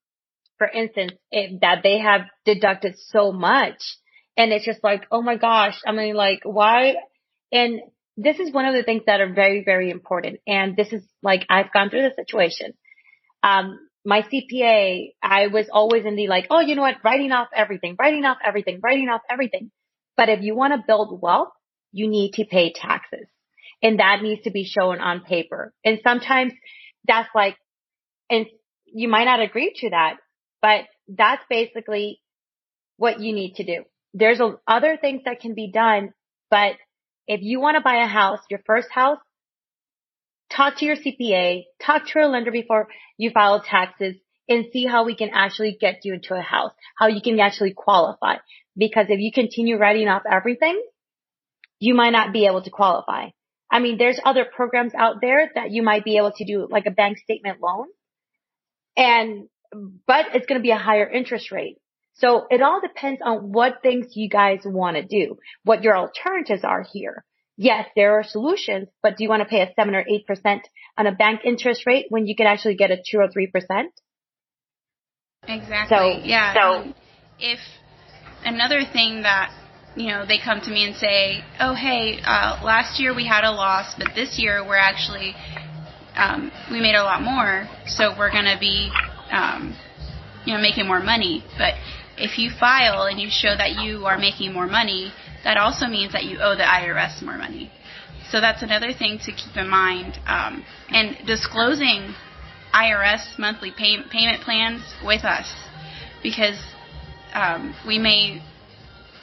for 0.58 0.68
instance, 0.68 1.12
it, 1.32 1.60
that 1.62 1.80
they 1.84 2.00
have 2.00 2.22
deducted 2.46 2.96
so 2.98 3.32
much, 3.32 3.82
and 4.38 4.54
it's 4.54 4.66
just 4.66 4.84
like, 4.84 5.06
oh 5.12 5.22
my 5.22 5.36
gosh, 5.36 5.80
I 5.86 5.92
mean, 5.92 6.16
like 6.16 6.42
why? 6.44 6.96
And 7.52 7.82
this 8.16 8.40
is 8.40 8.52
one 8.54 8.66
of 8.66 8.74
the 8.74 8.84
things 8.84 9.04
that 9.06 9.22
are 9.22 9.34
very 9.34 9.64
very 9.64 9.90
important. 9.92 10.40
And 10.48 10.76
this 10.76 10.92
is 10.92 11.04
like 11.22 11.46
I've 11.50 11.72
gone 11.74 11.90
through 11.90 12.04
the 12.04 12.16
situation. 12.16 12.74
Um, 13.44 13.80
my 14.08 14.22
CPA, 14.22 15.10
I 15.22 15.48
was 15.48 15.66
always 15.70 16.06
in 16.06 16.16
the 16.16 16.28
like, 16.30 16.48
oh, 16.50 16.62
you 16.62 16.76
know 16.76 16.82
what? 16.82 17.04
Writing 17.04 17.34
off 17.34 17.50
everything, 17.54 17.98
writing 18.00 18.24
off 18.24 18.38
everything, 18.42 18.80
writing 18.82 19.10
off 19.10 19.20
everything. 19.30 19.70
But 20.16 20.30
if 20.30 20.42
you 20.42 20.56
want 20.56 20.72
to 20.72 20.84
build 20.88 21.22
wealth, 21.22 21.50
you 21.92 22.08
need 22.08 22.32
to 22.36 22.46
pay 22.46 22.72
taxes 22.72 23.28
and 23.84 24.00
that 24.00 24.22
needs 24.22 24.44
to 24.44 24.52
be 24.52 24.64
shown 24.64 25.02
on 25.02 25.26
paper. 25.26 25.74
And 25.84 26.00
sometimes 26.06 26.54
that's 27.06 27.28
like, 27.36 27.58
and 28.30 28.46
you 28.86 29.10
might 29.10 29.26
not 29.26 29.42
agree 29.42 29.74
to 29.76 29.90
that, 29.90 30.16
but 30.62 30.86
that's 31.10 31.44
basically 31.50 32.22
what 32.96 33.20
you 33.20 33.34
need 33.34 33.56
to 33.56 33.66
do. 33.66 33.84
There's 34.14 34.40
other 34.66 34.96
things 34.96 35.24
that 35.26 35.42
can 35.42 35.54
be 35.54 35.70
done, 35.70 36.14
but 36.50 36.76
if 37.28 37.42
you 37.44 37.60
want 37.60 37.76
to 37.76 37.82
buy 37.82 38.04
a 38.04 38.08
house, 38.08 38.40
your 38.50 38.62
first 38.66 38.88
house, 38.90 39.20
talk 40.50 40.78
to 40.78 40.86
your 40.86 40.96
CPA, 40.96 41.64
talk 41.82 42.06
to 42.06 42.12
your 42.16 42.28
lender 42.28 42.52
before 42.52 42.88
you 43.18 43.32
file 43.32 43.62
taxes 43.62 44.16
and 44.50 44.66
see 44.72 44.86
how 44.86 45.06
we 45.06 45.16
can 45.16 45.30
actually 45.34 45.78
get 45.80 46.00
you 46.04 46.14
into 46.14 46.34
a 46.34 46.42
house, 46.42 46.72
how 46.98 47.08
you 47.08 47.22
can 47.22 47.40
actually 47.40 47.74
qualify. 47.74 48.36
Because 48.78 49.08
if 49.10 49.20
you 49.20 49.32
continue 49.32 49.78
writing 49.78 50.08
off 50.08 50.24
everything, 50.30 50.82
you 51.80 51.94
might 51.94 52.12
not 52.12 52.34
be 52.34 52.46
able 52.46 52.62
to 52.62 52.70
qualify. 52.70 53.30
I 53.70 53.80
mean, 53.80 53.98
there's 53.98 54.20
other 54.24 54.46
programs 54.46 54.94
out 54.98 55.16
there 55.22 55.52
that 55.56 55.72
you 55.72 55.84
might 55.84 56.06
be 56.06 56.18
able 56.18 56.32
to 56.32 56.46
do 56.46 56.68
like 56.70 56.86
a 56.86 56.92
bank 56.92 57.18
statement 57.18 57.60
loan 57.62 57.88
and, 58.96 59.50
but 60.08 60.28
it's 60.34 60.46
going 60.46 60.60
to 60.60 60.64
be 60.64 60.72
a 60.72 60.78
higher 60.78 61.08
interest 61.08 61.52
rate. 61.52 61.78
So 62.14 62.48
it 62.50 62.62
all 62.62 62.80
depends 62.82 63.22
on 63.24 63.52
what 63.52 63.82
things 63.84 64.08
you 64.16 64.30
guys 64.30 64.62
want 64.66 64.96
to 64.96 65.04
do, 65.04 65.38
what 65.64 65.84
your 65.84 65.98
alternatives 65.98 66.64
are 66.64 66.86
here 66.92 67.26
yes, 67.58 67.88
there 67.96 68.20
are 68.20 68.24
solutions, 68.24 68.88
but 69.04 69.18
do 69.18 69.24
you 69.24 69.30
want 69.30 69.42
to 69.42 69.50
pay 69.50 69.62
a 69.62 69.74
seven 69.76 69.96
or 69.96 70.06
eight 70.08 70.26
percent 70.26 70.62
on 70.98 71.08
a 71.08 71.12
bank 71.12 71.42
interest 71.44 71.86
rate 71.86 72.06
when 72.10 72.28
you 72.28 72.36
can 72.36 72.48
actually 72.48 72.76
get 72.76 72.92
a 72.92 72.98
two 72.98 73.18
or 73.18 73.28
three 73.28 73.48
percent? 73.48 73.92
Exactly. 75.48 75.98
So, 75.98 76.20
yeah. 76.24 76.54
So 76.54 76.94
if 77.40 77.60
another 78.46 78.82
thing 78.92 79.24
that 79.24 79.52
you 79.96 80.08
know 80.08 80.26
they 80.26 80.40
come 80.44 80.62
to 80.62 80.70
me 80.70 80.86
and 80.86 80.96
say, 80.96 81.44
"Oh, 81.60 81.74
hey, 81.74 82.20
uh, 82.24 82.62
last 82.64 83.00
year 83.00 83.16
we 83.16 83.26
had 83.26 83.44
a 83.44 83.52
loss, 83.52 83.96
but 83.98 84.10
this 84.16 84.38
year 84.40 84.64
we're 84.66 84.78
actually 84.78 85.36
um, 86.16 86.52
we 86.72 86.80
made 86.80 86.96
a 86.96 87.04
lot 87.04 87.22
more, 87.22 87.68
so 87.88 88.14
we're 88.18 88.32
going 88.32 88.46
to 88.46 88.58
be 88.60 88.90
um, 89.32 89.76
you 90.46 90.54
know 90.54 90.62
making 90.62 90.88
more 90.88 91.02
money." 91.02 91.44
But 91.58 91.74
if 92.18 92.38
you 92.38 92.52
file 92.60 93.04
and 93.04 93.20
you 93.20 93.30
show 93.30 93.56
that 93.56 93.82
you 93.84 94.06
are 94.06 94.18
making 94.18 94.54
more 94.54 94.68
money, 94.68 95.12
that 95.44 95.58
also 95.58 95.88
means 95.88 96.14
that 96.14 96.26
you 96.26 96.40
owe 96.40 96.56
the 96.56 96.64
IRS 96.64 97.22
more 97.22 97.38
money. 97.38 97.72
So 98.32 98.42
that's 98.42 98.64
another 98.64 98.92
thing 98.92 99.20
to 99.26 99.32
keep 99.32 99.56
in 99.56 99.70
mind. 99.70 100.20
Um, 100.28 100.66
and 100.90 101.16
disclosing 101.26 102.14
IRS 102.74 103.40
monthly 103.40 103.72
pay- 103.72 104.04
payment 104.12 104.42
plans 104.44 104.82
with 105.06 105.24
us 105.24 105.52
because 106.22 106.60
um, 107.34 107.76
we 107.88 107.98
may 108.00 108.42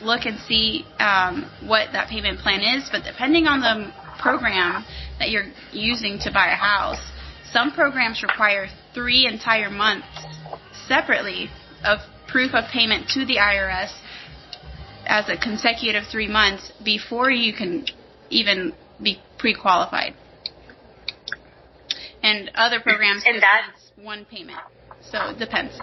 look 0.00 0.24
and 0.24 0.38
see 0.40 0.84
um, 0.98 1.50
what 1.66 1.88
that 1.92 2.08
payment 2.08 2.38
plan 2.40 2.60
is, 2.60 2.88
but 2.90 3.04
depending 3.04 3.46
on 3.46 3.60
the 3.60 3.92
program 4.20 4.84
that 5.18 5.30
you're 5.30 5.50
using 5.72 6.18
to 6.20 6.32
buy 6.32 6.48
a 6.48 6.56
house, 6.56 7.00
some 7.52 7.72
programs 7.72 8.22
require 8.22 8.68
three 8.94 9.26
entire 9.26 9.70
months 9.70 10.06
separately 10.88 11.48
of 11.84 11.98
proof 12.28 12.52
of 12.54 12.64
payment 12.72 13.08
to 13.08 13.24
the 13.26 13.36
IRS 13.36 13.92
as 15.06 15.28
a 15.28 15.36
consecutive 15.36 16.04
three 16.10 16.28
months 16.28 16.72
before 16.82 17.30
you 17.30 17.52
can 17.52 17.86
even 18.30 18.72
be 19.02 19.20
pre-qualified. 19.38 20.14
And 22.22 22.50
other 22.54 22.80
programs 22.80 23.22
and 23.26 23.42
that's 23.42 23.92
one 23.96 24.24
payment. 24.24 24.58
So 25.10 25.30
it 25.30 25.38
depends. 25.38 25.78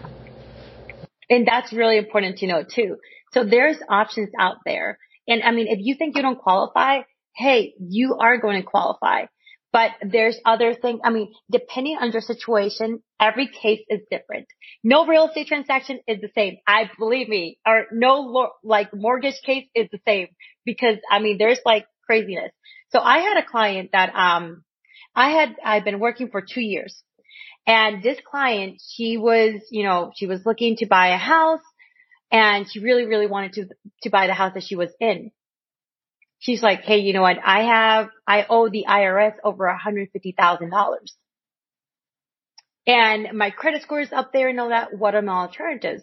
And 1.30 1.48
that's 1.48 1.72
really 1.72 1.98
important 1.98 2.40
to 2.40 2.48
know 2.48 2.64
too. 2.64 2.98
So 3.32 3.46
there's 3.46 3.78
options 3.88 4.30
out 4.40 4.58
there. 4.66 4.98
And 5.28 5.44
I 5.44 5.52
mean, 5.52 5.68
if 5.68 5.80
you 5.82 5.96
think 5.96 6.16
you 6.16 6.22
don't 6.22 6.40
qualify, 6.40 7.02
hey, 7.36 7.74
you 7.80 8.18
are 8.20 8.38
going 8.40 8.62
to 8.62 8.68
qualify. 8.68 9.26
But 9.74 9.92
there's 10.02 10.38
other 10.46 10.74
things. 10.74 11.00
I 11.04 11.12
mean, 11.12 11.34
depending 11.50 11.98
on 12.00 12.12
your 12.12 12.22
situation, 12.22 13.02
every 13.20 13.48
case 13.48 13.80
is 13.88 14.02
different. 14.12 14.48
No 14.84 15.06
real 15.06 15.28
estate 15.28 15.48
transaction 15.48 16.00
is 16.08 16.20
the 16.20 16.30
same. 16.36 16.58
I 16.68 16.90
believe 17.00 17.30
me, 17.30 17.58
or 17.66 17.86
no 17.92 18.52
like 18.64 18.94
mortgage 18.94 19.42
case 19.46 19.68
is 19.74 19.88
the 19.92 20.00
same 20.06 20.28
because 20.66 20.98
I 21.10 21.20
mean, 21.20 21.38
there's 21.38 21.60
like 21.66 21.86
craziness. 22.06 22.52
So 22.90 23.00
I 23.00 23.20
had 23.20 23.38
a 23.38 23.46
client 23.46 23.92
that, 23.94 24.14
um, 24.14 24.64
I 25.16 25.32
had, 25.32 25.56
I've 25.64 25.86
been 25.86 26.00
working 26.00 26.30
for 26.30 26.42
two 26.42 26.62
years 26.62 27.02
and 27.68 28.02
this 28.02 28.18
client, 28.30 28.82
she 28.86 29.18
was, 29.18 29.62
you 29.70 29.84
know, 29.84 30.12
she 30.16 30.26
was 30.26 30.46
looking 30.46 30.78
to 30.78 30.88
buy 30.88 31.10
a 31.10 31.18
house 31.18 31.62
and 32.32 32.66
she 32.70 32.80
really, 32.80 33.06
really 33.06 33.28
wanted 33.28 33.54
to, 33.54 33.66
to 34.04 34.10
buy 34.10 34.28
the 34.28 34.34
house 34.34 34.54
that 34.56 34.64
she 34.64 34.76
was 34.76 34.90
in. 35.00 35.32
She's 36.42 36.64
like, 36.64 36.82
Hey, 36.82 36.98
you 36.98 37.14
know 37.14 37.22
what? 37.22 37.38
I 37.44 37.64
have, 37.64 38.10
I 38.28 38.46
owe 38.50 38.68
the 38.68 38.86
IRS 38.90 39.36
over 39.44 39.66
$150,000. 39.66 40.70
And 42.88 43.38
my 43.38 43.52
credit 43.52 43.84
score 43.84 44.02
is 44.02 44.12
up 44.12 44.34
there 44.34 44.50
and 44.50 44.60
all 44.60 44.70
that. 44.70 44.98
What 44.98 45.14
are 45.14 45.22
my 45.22 45.44
alternatives? 45.44 46.02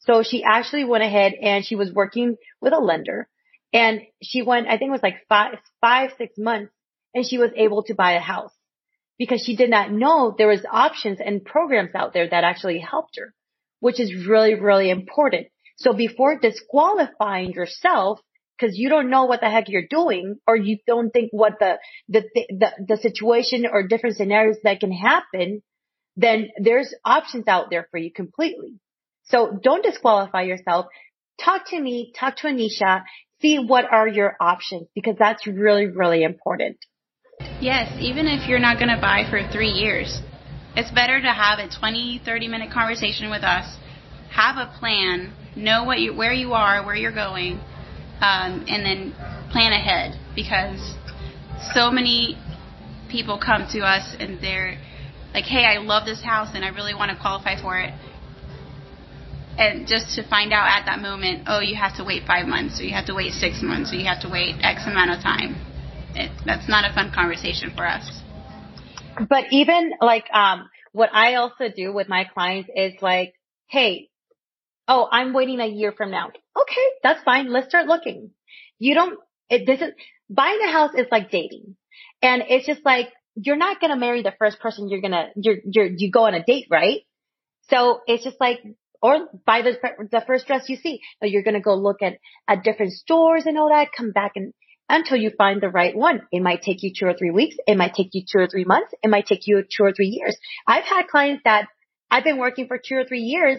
So 0.00 0.22
she 0.22 0.44
actually 0.44 0.84
went 0.84 1.04
ahead 1.04 1.32
and 1.40 1.64
she 1.64 1.74
was 1.74 1.90
working 1.90 2.36
with 2.60 2.74
a 2.74 2.78
lender 2.78 3.28
and 3.72 4.02
she 4.22 4.42
went, 4.42 4.68
I 4.68 4.76
think 4.76 4.90
it 4.90 4.92
was 4.92 5.02
like 5.02 5.26
five, 5.26 5.54
five, 5.80 6.10
six 6.18 6.34
months 6.36 6.70
and 7.14 7.26
she 7.26 7.38
was 7.38 7.50
able 7.56 7.82
to 7.84 7.94
buy 7.94 8.12
a 8.12 8.20
house 8.20 8.52
because 9.18 9.42
she 9.42 9.56
did 9.56 9.70
not 9.70 9.90
know 9.90 10.34
there 10.36 10.48
was 10.48 10.64
options 10.70 11.18
and 11.24 11.42
programs 11.42 11.94
out 11.94 12.12
there 12.12 12.28
that 12.28 12.44
actually 12.44 12.78
helped 12.78 13.16
her, 13.16 13.34
which 13.80 13.98
is 13.98 14.26
really, 14.26 14.54
really 14.54 14.90
important. 14.90 15.46
So 15.76 15.94
before 15.94 16.38
disqualifying 16.38 17.52
yourself, 17.52 18.20
because 18.58 18.76
you 18.76 18.88
don't 18.88 19.10
know 19.10 19.26
what 19.26 19.40
the 19.40 19.50
heck 19.50 19.68
you're 19.68 19.86
doing, 19.88 20.36
or 20.46 20.56
you 20.56 20.78
don't 20.86 21.10
think 21.10 21.30
what 21.32 21.58
the, 21.60 21.78
the, 22.08 22.24
the, 22.34 22.70
the 22.88 22.96
situation 22.96 23.66
or 23.70 23.86
different 23.86 24.16
scenarios 24.16 24.56
that 24.64 24.80
can 24.80 24.92
happen, 24.92 25.62
then 26.16 26.48
there's 26.58 26.92
options 27.04 27.46
out 27.46 27.70
there 27.70 27.86
for 27.90 27.98
you 27.98 28.12
completely. 28.12 28.80
So 29.24 29.58
don't 29.62 29.84
disqualify 29.84 30.42
yourself. 30.42 30.86
Talk 31.42 31.68
to 31.70 31.80
me, 31.80 32.12
talk 32.18 32.36
to 32.38 32.48
Anisha, 32.48 33.02
see 33.40 33.58
what 33.58 33.84
are 33.84 34.08
your 34.08 34.36
options 34.40 34.88
because 34.94 35.14
that's 35.18 35.46
really, 35.46 35.86
really 35.86 36.24
important. 36.24 36.78
Yes, 37.60 37.96
even 38.00 38.26
if 38.26 38.48
you're 38.48 38.58
not 38.58 38.78
going 38.78 38.88
to 38.88 39.00
buy 39.00 39.24
for 39.30 39.48
three 39.52 39.70
years, 39.70 40.20
it's 40.74 40.90
better 40.90 41.20
to 41.20 41.28
have 41.28 41.60
a 41.60 41.68
20, 41.68 42.22
30 42.24 42.48
minute 42.48 42.72
conversation 42.72 43.30
with 43.30 43.42
us, 43.42 43.76
have 44.30 44.56
a 44.56 44.72
plan, 44.78 45.32
know 45.54 45.84
what 45.84 46.00
you, 46.00 46.14
where 46.14 46.32
you 46.32 46.54
are, 46.54 46.84
where 46.84 46.96
you're 46.96 47.14
going, 47.14 47.60
um, 48.20 48.64
and 48.68 48.84
then 48.84 49.14
plan 49.50 49.72
ahead 49.72 50.18
because 50.34 50.94
so 51.74 51.90
many 51.90 52.36
people 53.08 53.38
come 53.38 53.66
to 53.72 53.80
us 53.80 54.16
and 54.18 54.40
they're 54.40 54.78
like, 55.34 55.44
hey, 55.44 55.64
I 55.64 55.78
love 55.78 56.04
this 56.04 56.22
house 56.22 56.50
and 56.54 56.64
I 56.64 56.68
really 56.68 56.94
want 56.94 57.10
to 57.10 57.16
qualify 57.16 57.60
for 57.60 57.78
it. 57.78 57.92
And 59.56 59.88
just 59.88 60.14
to 60.14 60.28
find 60.28 60.52
out 60.52 60.68
at 60.68 60.86
that 60.86 61.00
moment, 61.00 61.44
oh, 61.46 61.60
you 61.60 61.74
have 61.76 61.96
to 61.96 62.04
wait 62.04 62.24
five 62.26 62.46
months, 62.46 62.80
or 62.80 62.84
you 62.84 62.94
have 62.94 63.06
to 63.06 63.14
wait 63.14 63.32
six 63.32 63.60
months, 63.60 63.92
or 63.92 63.96
you 63.96 64.06
have 64.06 64.20
to 64.22 64.28
wait 64.28 64.54
X 64.62 64.86
amount 64.86 65.10
of 65.10 65.20
time 65.20 65.56
it, 66.18 66.30
that's 66.44 66.68
not 66.68 66.90
a 66.90 66.92
fun 66.92 67.10
conversation 67.14 67.72
for 67.74 67.86
us. 67.86 68.22
But 69.28 69.46
even 69.50 69.92
like, 70.00 70.24
um, 70.32 70.68
what 70.92 71.10
I 71.12 71.34
also 71.34 71.68
do 71.74 71.92
with 71.92 72.08
my 72.08 72.24
clients 72.24 72.70
is 72.74 72.94
like, 73.00 73.34
hey, 73.68 74.08
oh, 74.86 75.08
I'm 75.10 75.32
waiting 75.32 75.60
a 75.60 75.66
year 75.66 75.92
from 75.92 76.10
now. 76.10 76.30
Okay, 76.60 76.86
that's 77.02 77.22
fine. 77.22 77.52
Let's 77.52 77.68
start 77.68 77.86
looking. 77.86 78.30
You 78.78 78.94
don't, 78.94 79.18
it, 79.48 79.66
this 79.66 79.80
is, 79.80 79.92
buying 80.30 80.58
a 80.66 80.72
house 80.72 80.92
is 80.94 81.06
like 81.10 81.30
dating. 81.30 81.76
And 82.22 82.42
it's 82.48 82.66
just 82.66 82.84
like, 82.84 83.08
you're 83.34 83.56
not 83.56 83.80
going 83.80 83.92
to 83.92 83.98
marry 83.98 84.22
the 84.22 84.34
first 84.38 84.58
person 84.58 84.88
you're 84.88 85.00
going 85.00 85.12
to, 85.12 85.28
you're, 85.36 85.56
you're, 85.64 85.86
you 85.86 86.10
go 86.10 86.26
on 86.26 86.34
a 86.34 86.42
date, 86.42 86.66
right? 86.70 87.00
So 87.68 88.00
it's 88.06 88.24
just 88.24 88.40
like, 88.40 88.60
or 89.00 89.28
buy 89.46 89.62
the, 89.62 89.78
the 90.10 90.24
first 90.26 90.46
dress 90.46 90.68
you 90.68 90.76
see. 90.76 91.00
But 91.20 91.30
you're 91.30 91.44
going 91.44 91.54
to 91.54 91.60
go 91.60 91.74
look 91.74 92.02
at, 92.02 92.14
at 92.48 92.64
different 92.64 92.92
stores 92.92 93.44
and 93.46 93.56
all 93.56 93.68
that, 93.68 93.88
come 93.96 94.10
back 94.10 94.32
and 94.34 94.52
until 94.88 95.18
you 95.18 95.30
find 95.36 95.60
the 95.60 95.68
right 95.68 95.94
one. 95.94 96.22
It 96.32 96.40
might 96.42 96.62
take 96.62 96.82
you 96.82 96.92
two 96.98 97.06
or 97.06 97.14
three 97.14 97.30
weeks. 97.30 97.56
It 97.66 97.76
might 97.76 97.94
take 97.94 98.10
you 98.12 98.22
two 98.30 98.38
or 98.38 98.46
three 98.46 98.64
months. 98.64 98.92
It 99.02 99.08
might 99.08 99.26
take 99.26 99.46
you 99.46 99.62
two 99.62 99.84
or 99.84 99.92
three 99.92 100.08
years. 100.08 100.36
I've 100.66 100.84
had 100.84 101.08
clients 101.08 101.42
that 101.44 101.68
I've 102.10 102.24
been 102.24 102.38
working 102.38 102.68
for 102.68 102.78
two 102.78 102.96
or 102.96 103.04
three 103.04 103.20
years, 103.20 103.58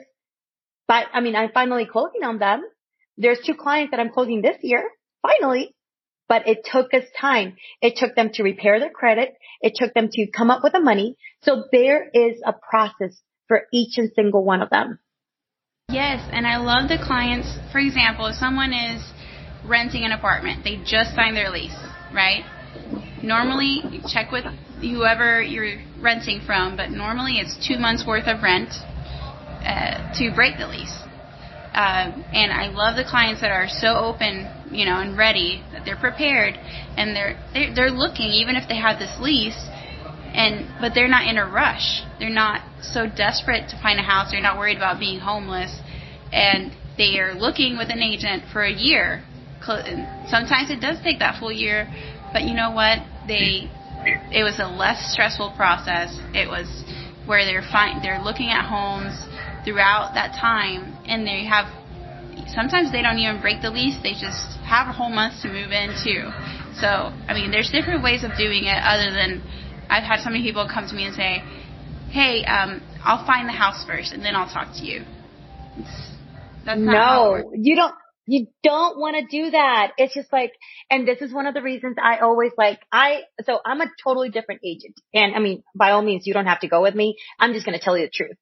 but 0.88 1.06
I 1.13 1.22
mean, 1.22 1.36
I'm 1.36 1.51
finally 1.53 1.86
closing 1.86 2.24
on 2.24 2.39
them. 2.39 2.63
There's 3.19 3.39
two 3.45 3.53
clients 3.53 3.91
that 3.91 3.99
I'm 3.99 4.09
closing 4.09 4.41
this 4.41 4.57
year, 4.61 4.89
finally, 5.21 5.75
but 6.27 6.47
it 6.47 6.65
took 6.65 6.93
us 6.93 7.03
time. 7.19 7.57
It 7.81 7.97
took 7.97 8.15
them 8.15 8.31
to 8.33 8.43
repair 8.43 8.79
their 8.79 8.89
credit. 8.89 9.33
It 9.61 9.73
took 9.75 9.93
them 9.93 10.09
to 10.11 10.27
come 10.35 10.49
up 10.49 10.63
with 10.63 10.73
the 10.73 10.79
money. 10.79 11.17
So 11.43 11.65
there 11.71 12.09
is 12.13 12.41
a 12.45 12.53
process 12.53 13.19
for 13.47 13.63
each 13.71 13.97
and 13.97 14.09
single 14.15 14.43
one 14.43 14.61
of 14.61 14.69
them. 14.69 14.99
Yes, 15.89 16.27
and 16.31 16.47
I 16.47 16.57
love 16.57 16.88
the 16.88 16.97
clients. 16.97 17.57
For 17.71 17.79
example, 17.79 18.27
if 18.27 18.35
someone 18.35 18.73
is 18.73 19.03
renting 19.65 20.03
an 20.03 20.11
apartment. 20.11 20.63
They 20.63 20.77
just 20.77 21.15
signed 21.15 21.35
their 21.35 21.49
lease, 21.49 21.75
right? 22.13 22.43
Normally, 23.21 24.01
check 24.07 24.31
with 24.31 24.45
whoever 24.81 25.41
you're 25.41 25.81
renting 25.99 26.41
from, 26.45 26.77
but 26.77 26.89
normally 26.89 27.39
it's 27.39 27.55
two 27.67 27.77
months 27.77 28.05
worth 28.07 28.27
of 28.27 28.41
rent 28.41 28.69
uh, 29.65 30.13
to 30.17 30.31
break 30.33 30.57
the 30.57 30.67
lease. 30.67 31.03
Uh, 31.73 32.11
and 32.33 32.51
I 32.51 32.69
love 32.69 32.97
the 32.97 33.05
clients 33.07 33.41
that 33.41 33.51
are 33.51 33.67
so 33.67 33.95
open, 33.95 34.49
you 34.71 34.85
know, 34.85 34.99
and 34.99 35.17
ready 35.17 35.63
that 35.71 35.85
they're 35.85 35.99
prepared 35.99 36.55
and 36.97 37.15
they're, 37.15 37.39
they're 37.53 37.75
they're 37.75 37.91
looking 37.91 38.31
even 38.31 38.55
if 38.55 38.67
they 38.67 38.77
have 38.77 38.97
this 38.97 39.15
lease, 39.21 39.69
and 40.33 40.65
but 40.81 40.93
they're 40.95 41.07
not 41.07 41.27
in 41.27 41.38
a 41.38 41.45
rush. 41.45 42.01
They're 42.17 42.29
not 42.29 42.61
so 42.81 43.05
desperate 43.05 43.69
to 43.69 43.79
find 43.81 43.99
a 43.99 44.03
house. 44.03 44.31
They're 44.31 44.41
not 44.41 44.57
worried 44.57 44.77
about 44.77 44.99
being 44.99 45.19
homeless, 45.19 45.79
and 46.33 46.73
they 46.97 47.19
are 47.19 47.35
looking 47.35 47.77
with 47.77 47.89
an 47.91 48.01
agent 48.01 48.43
for 48.51 48.63
a 48.63 48.73
year 48.73 49.23
sometimes 50.27 50.69
it 50.69 50.81
does 50.81 50.97
take 51.03 51.19
that 51.19 51.39
full 51.39 51.51
year, 51.51 51.88
but 52.33 52.43
you 52.43 52.53
know 52.53 52.71
what? 52.71 52.99
They 53.27 53.69
it 54.31 54.43
was 54.43 54.59
a 54.59 54.67
less 54.67 55.11
stressful 55.11 55.53
process. 55.55 56.15
It 56.33 56.47
was 56.47 56.67
where 57.25 57.45
they're 57.45 57.65
find 57.71 58.03
they're 58.03 58.21
looking 58.21 58.49
at 58.49 58.65
homes 58.65 59.13
throughout 59.69 60.13
that 60.15 60.33
time, 60.33 60.97
and 61.05 61.27
they 61.27 61.45
have 61.45 61.67
sometimes 62.47 62.91
they 62.91 63.01
don't 63.01 63.19
even 63.19 63.39
break 63.39 63.61
the 63.61 63.69
lease. 63.69 63.97
They 64.01 64.13
just 64.13 64.57
have 64.65 64.88
a 64.88 64.91
whole 64.91 65.09
month 65.09 65.41
to 65.43 65.47
move 65.47 65.71
in 65.71 65.93
too. 66.03 66.25
So 66.81 67.13
I 67.29 67.33
mean, 67.33 67.51
there's 67.51 67.69
different 67.69 68.03
ways 68.03 68.23
of 68.23 68.31
doing 68.38 68.65
it 68.65 68.79
other 68.81 69.11
than 69.11 69.43
I've 69.89 70.03
had 70.03 70.21
so 70.21 70.29
many 70.29 70.43
people 70.43 70.67
come 70.71 70.88
to 70.88 70.95
me 70.95 71.05
and 71.05 71.15
say, 71.15 71.43
"Hey, 72.09 72.43
um, 72.45 72.81
I'll 73.03 73.25
find 73.25 73.47
the 73.47 73.53
house 73.53 73.85
first, 73.85 74.13
and 74.13 74.23
then 74.23 74.35
I'll 74.35 74.49
talk 74.49 74.73
to 74.77 74.85
you." 74.85 75.05
no, 76.65 77.51
you 77.53 77.75
don't 77.75 77.93
You 78.25 78.45
don't 78.61 78.99
want 78.99 79.15
to 79.17 79.25
do 79.25 79.51
that. 79.51 79.93
It's 79.97 80.13
just 80.13 80.31
like, 80.31 80.53
and 80.91 81.07
this 81.07 81.19
is 81.19 81.33
one 81.33 81.47
of 81.47 81.55
the 81.55 81.63
reasons 81.63 81.95
I 81.99 82.19
always 82.19 82.51
like, 82.59 82.79
I, 82.91 83.21
so 83.41 83.57
I'm 83.65 83.81
a 83.81 83.88
totally 84.03 84.29
different 84.29 84.61
agent. 84.63 84.93
And 85.15 85.35
I 85.35 85.39
mean, 85.39 85.63
by 85.75 85.91
all 85.91 86.03
means, 86.03 86.27
you 86.27 86.35
don't 86.35 86.45
have 86.45 86.59
to 86.59 86.67
go 86.67 86.83
with 86.83 86.93
me. 86.93 87.17
I'm 87.39 87.53
just 87.53 87.65
going 87.65 87.77
to 87.77 87.83
tell 87.83 87.97
you 87.97 88.05
the 88.05 88.11
truth. 88.13 88.38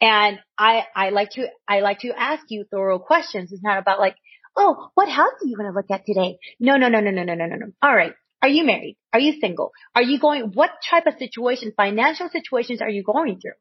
And 0.00 0.38
I, 0.58 0.84
I 0.94 1.10
like 1.10 1.30
to, 1.30 1.46
I 1.68 1.80
like 1.80 2.00
to 2.00 2.12
ask 2.18 2.44
you 2.48 2.64
thorough 2.70 2.98
questions. 2.98 3.52
It's 3.52 3.62
not 3.62 3.78
about 3.78 3.98
like, 3.98 4.16
oh, 4.56 4.90
what 4.94 5.08
house 5.08 5.32
do 5.40 5.48
you 5.48 5.56
want 5.58 5.72
to 5.72 5.76
look 5.76 5.90
at 5.90 6.06
today? 6.06 6.38
No, 6.58 6.76
no, 6.76 6.88
no, 6.88 7.00
no, 7.00 7.10
no, 7.10 7.22
no, 7.24 7.34
no, 7.34 7.46
no, 7.46 7.56
no. 7.56 7.66
All 7.82 7.94
right. 7.94 8.12
Are 8.42 8.48
you 8.48 8.64
married? 8.64 8.96
Are 9.12 9.20
you 9.20 9.40
single? 9.40 9.72
Are 9.94 10.02
you 10.02 10.18
going, 10.20 10.52
what 10.52 10.70
type 10.88 11.06
of 11.06 11.14
situation, 11.18 11.72
financial 11.76 12.28
situations 12.28 12.82
are 12.82 12.90
you 12.90 13.02
going 13.02 13.40
through? 13.40 13.52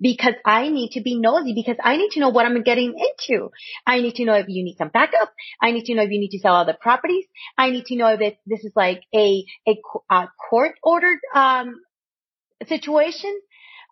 Because 0.00 0.34
I 0.44 0.68
need 0.68 0.92
to 0.92 1.02
be 1.02 1.18
nosy 1.18 1.52
because 1.54 1.76
I 1.82 1.96
need 1.96 2.10
to 2.12 2.20
know 2.20 2.30
what 2.30 2.46
I'm 2.46 2.62
getting 2.62 2.94
into. 2.98 3.50
I 3.86 4.00
need 4.00 4.14
to 4.16 4.24
know 4.24 4.34
if 4.34 4.46
you 4.48 4.64
need 4.64 4.76
some 4.78 4.88
backup. 4.88 5.32
I 5.60 5.70
need 5.70 5.84
to 5.84 5.94
know 5.94 6.02
if 6.02 6.10
you 6.10 6.18
need 6.18 6.30
to 6.30 6.38
sell 6.38 6.56
other 6.56 6.76
properties. 6.80 7.26
I 7.56 7.70
need 7.70 7.84
to 7.86 7.96
know 7.96 8.08
if 8.08 8.20
it, 8.20 8.38
this 8.46 8.64
is 8.64 8.72
like 8.74 9.02
a, 9.14 9.44
a, 9.68 9.76
a 10.10 10.28
court 10.50 10.72
ordered, 10.82 11.18
um, 11.34 11.80
situation. 12.66 13.38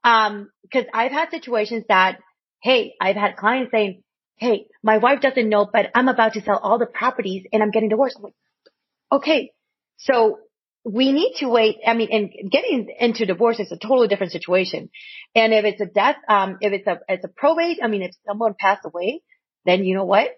Um, 0.05 0.51
cause 0.73 0.85
I've 0.95 1.13
had 1.13 1.31
situations 1.31 1.85
that, 1.89 2.19
hey, 2.63 2.95
I've 3.01 3.17
had 3.17 3.37
clients 3.37 3.71
saying, 3.73 4.03
Hey, 4.37 4.67
my 4.83 4.97
wife 4.97 5.21
doesn't 5.21 5.49
know, 5.49 5.69
but 5.71 5.91
I'm 5.95 6.09
about 6.09 6.33
to 6.33 6.43
sell 6.43 6.59
all 6.59 6.79
the 6.79 6.87
properties 6.87 7.45
and 7.53 7.63
I'm 7.63 7.71
getting 7.71 7.91
divorced. 7.91 8.17
I'm 8.17 8.23
like, 8.23 8.35
okay. 9.13 9.53
So 9.99 10.39
we 10.85 11.13
need 11.13 11.35
to 11.39 11.49
wait. 11.49 11.77
I 11.87 11.93
mean, 11.93 12.09
and 12.11 12.51
getting 12.51 12.89
into 12.99 13.27
divorce 13.27 13.61
is 13.61 13.71
a 13.71 13.77
totally 13.77 14.09
different 14.09 14.33
situation. 14.33 14.89
And 15.35 15.53
if 15.53 15.65
it's 15.67 15.81
a 15.81 15.87
death, 15.87 16.17
um, 16.27 16.57
if 16.61 16.73
it's 16.73 16.87
a, 16.87 17.01
it's 17.09 17.25
a 17.25 17.29
probate, 17.29 17.81
I 17.83 17.89
mean, 17.89 18.03
if 18.03 18.13
someone 18.27 18.55
passed 18.59 18.87
away, 18.87 19.21
then 19.67 19.85
you 19.85 19.95
know 19.95 20.07
what? 20.07 20.29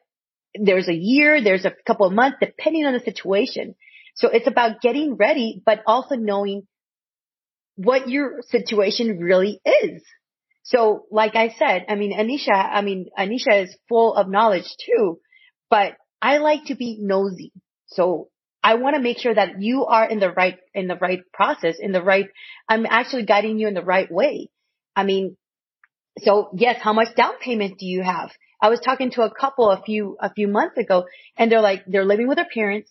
There's 0.55 0.89
a 0.89 0.95
year, 0.95 1.41
there's 1.43 1.65
a 1.65 1.73
couple 1.87 2.07
of 2.07 2.13
months, 2.13 2.39
depending 2.41 2.85
on 2.85 2.93
the 2.93 3.01
situation. 3.01 3.77
So 4.17 4.29
it's 4.29 4.49
about 4.49 4.81
getting 4.81 5.15
ready, 5.15 5.63
but 5.65 5.83
also 5.87 6.17
knowing 6.17 6.67
what 7.77 8.09
your 8.09 8.43
situation 8.49 9.19
really 9.19 9.61
is. 9.65 10.03
So 10.63 11.07
like 11.11 11.35
I 11.35 11.49
said, 11.59 11.87
I 11.89 11.97
mean, 11.97 12.13
Anisha, 12.17 12.55
I 12.55 12.83
mean, 12.83 13.07
Anisha 13.19 13.65
is 13.65 13.77
full 13.89 14.15
of 14.15 14.29
knowledge 14.29 14.77
too, 14.85 15.19
but 15.69 15.95
I 16.21 16.39
like 16.39 16.67
to 16.67 16.77
be 16.77 16.99
nosy. 17.01 17.53
So 17.87 18.29
I 18.63 18.75
want 18.75 18.95
to 18.95 19.03
make 19.03 19.19
sure 19.19 19.35
that 19.35 19.61
you 19.61 19.87
are 19.87 20.09
in 20.09 20.21
the 20.21 20.31
right, 20.31 20.59
in 20.73 20.87
the 20.87 20.97
right 20.97 21.21
process, 21.33 21.77
in 21.81 21.91
the 21.93 22.03
right, 22.03 22.29
I'm 22.69 22.87
actually 22.87 23.25
guiding 23.25 23.59
you 23.59 23.67
in 23.67 23.75
the 23.75 23.83
right 23.83 24.11
way. 24.11 24.49
I 24.95 25.03
mean, 25.03 25.37
so 26.19 26.51
yes, 26.55 26.81
how 26.81 26.93
much 26.93 27.17
down 27.17 27.39
payment 27.41 27.79
do 27.79 27.87
you 27.87 28.03
have? 28.03 28.31
I 28.61 28.69
was 28.69 28.79
talking 28.79 29.11
to 29.13 29.23
a 29.23 29.35
couple 29.35 29.71
a 29.71 29.83
few, 29.83 30.17
a 30.21 30.33
few 30.33 30.47
months 30.47 30.79
ago 30.79 31.07
and 31.37 31.51
they're 31.51 31.61
like, 31.61 31.83
they're 31.89 32.05
living 32.05 32.29
with 32.29 32.37
their 32.37 32.47
parents, 32.53 32.91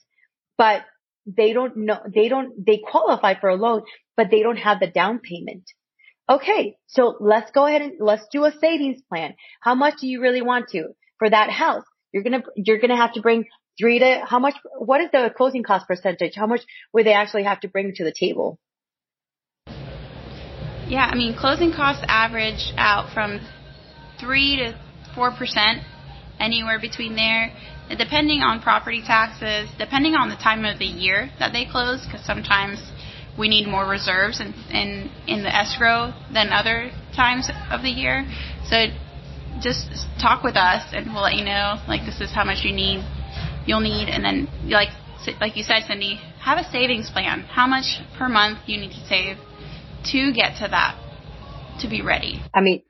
but 0.58 0.84
they 1.26 1.54
don't 1.54 1.76
know, 1.76 2.00
they 2.14 2.30
don't, 2.30 2.66
they 2.66 2.82
qualify 2.86 3.40
for 3.40 3.50
a 3.50 3.56
loan, 3.56 3.84
but 4.18 4.28
they 4.32 4.42
don't 4.42 4.58
have 4.58 4.80
the 4.80 4.88
down 4.88 5.20
payment. 5.20 5.64
Okay, 6.30 6.78
so 6.88 7.18
let's 7.20 7.52
go 7.52 7.66
ahead 7.66 7.82
and 7.82 7.94
let's 8.00 8.26
do 8.32 8.46
a 8.46 8.54
savings 8.60 9.02
plan. 9.10 9.36
How 9.60 9.76
much 9.76 9.96
do 10.00 10.08
you 10.08 10.22
really 10.22 10.42
want 10.42 10.70
to 10.70 10.90
for 11.20 11.30
that 11.30 11.50
house? 11.50 11.84
You're 12.14 12.24
gonna 12.24 12.44
you're 12.56 12.80
gonna 12.80 12.96
have 12.96 13.14
to 13.14 13.22
bring 13.22 13.46
three 13.80 14.00
to 14.00 14.22
how 14.26 14.40
much? 14.40 14.56
What 14.78 15.02
is 15.02 15.10
the 15.12 15.34
closing 15.36 15.64
cost 15.64 15.88
percentage? 15.88 16.34
How 16.36 16.48
much 16.48 16.62
would 16.94 17.06
they 17.06 17.14
actually 17.14 17.44
have 17.44 17.60
to 17.62 17.68
bring 17.68 17.94
to 17.96 18.04
the 18.04 18.14
table? 18.18 18.60
Yeah, 20.88 21.10
I 21.12 21.16
mean 21.16 21.36
closing 21.36 21.74
costs 21.74 22.04
average 22.08 22.72
out 22.78 23.14
from 23.14 23.40
three 24.20 24.58
to 24.58 24.80
four 25.16 25.32
percent, 25.32 25.80
anywhere 26.40 26.80
between 26.80 27.16
there. 27.16 27.52
Depending 27.90 28.42
on 28.42 28.62
property 28.62 29.02
taxes, 29.06 29.70
depending 29.78 30.16
on 30.16 30.30
the 30.30 30.36
time 30.36 30.66
of 30.66 30.80
the 30.80 30.86
year 30.86 31.30
that 31.40 31.52
they 31.54 31.66
close, 31.66 32.06
because 32.06 32.26
sometimes 32.26 32.80
we 33.38 33.48
need 33.48 33.68
more 33.68 33.88
reserves 33.88 34.40
in, 34.40 34.54
in, 34.72 35.10
in 35.28 35.44
the 35.44 35.56
escrow 35.56 36.14
than 36.34 36.50
other 36.50 36.92
times 37.16 37.50
of 37.70 37.82
the 37.82 37.90
year. 37.90 38.26
So 38.68 38.88
just 39.62 39.88
talk 40.22 40.44
with 40.44 40.56
us 40.56 40.84
and 40.94 41.14
we'll 41.14 41.24
let 41.24 41.36
you 41.36 41.46
know, 41.46 41.76
like, 41.88 42.06
this 42.06 42.22
is 42.22 42.32
how 42.34 42.44
much 42.44 42.64
you 42.64 42.74
need, 42.74 43.04
you'll 43.66 43.82
need. 43.82 44.10
And 44.10 44.24
then, 44.24 44.48
like, 44.70 44.90
like 45.40 45.56
you 45.56 45.64
said, 45.64 45.84
Cindy, 45.88 46.20
have 46.42 46.58
a 46.58 46.70
savings 46.72 47.10
plan. 47.10 47.42
How 47.42 47.68
much 47.68 48.00
per 48.18 48.28
month 48.28 48.60
you 48.66 48.78
need 48.78 48.92
to 48.92 49.06
save 49.08 49.38
to 50.12 50.34
get 50.34 50.58
to 50.60 50.68
that, 50.70 50.98
to 51.82 51.90
be 51.90 52.02
ready. 52.02 52.42
I 52.54 52.62
mean, 52.62 52.84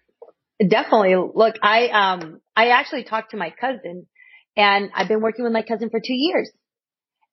definitely. 0.65 1.15
Look, 1.33 1.55
I, 1.61 1.87
um, 1.89 2.41
I 2.55 2.69
actually 2.69 3.03
talked 3.03 3.31
to 3.31 3.37
my 3.37 3.49
cousin 3.49 4.07
and 4.55 4.91
I've 4.93 5.07
been 5.07 5.21
working 5.21 5.43
with 5.43 5.53
my 5.53 5.61
cousin 5.63 5.89
for 5.89 5.99
two 5.99 6.13
years 6.13 6.49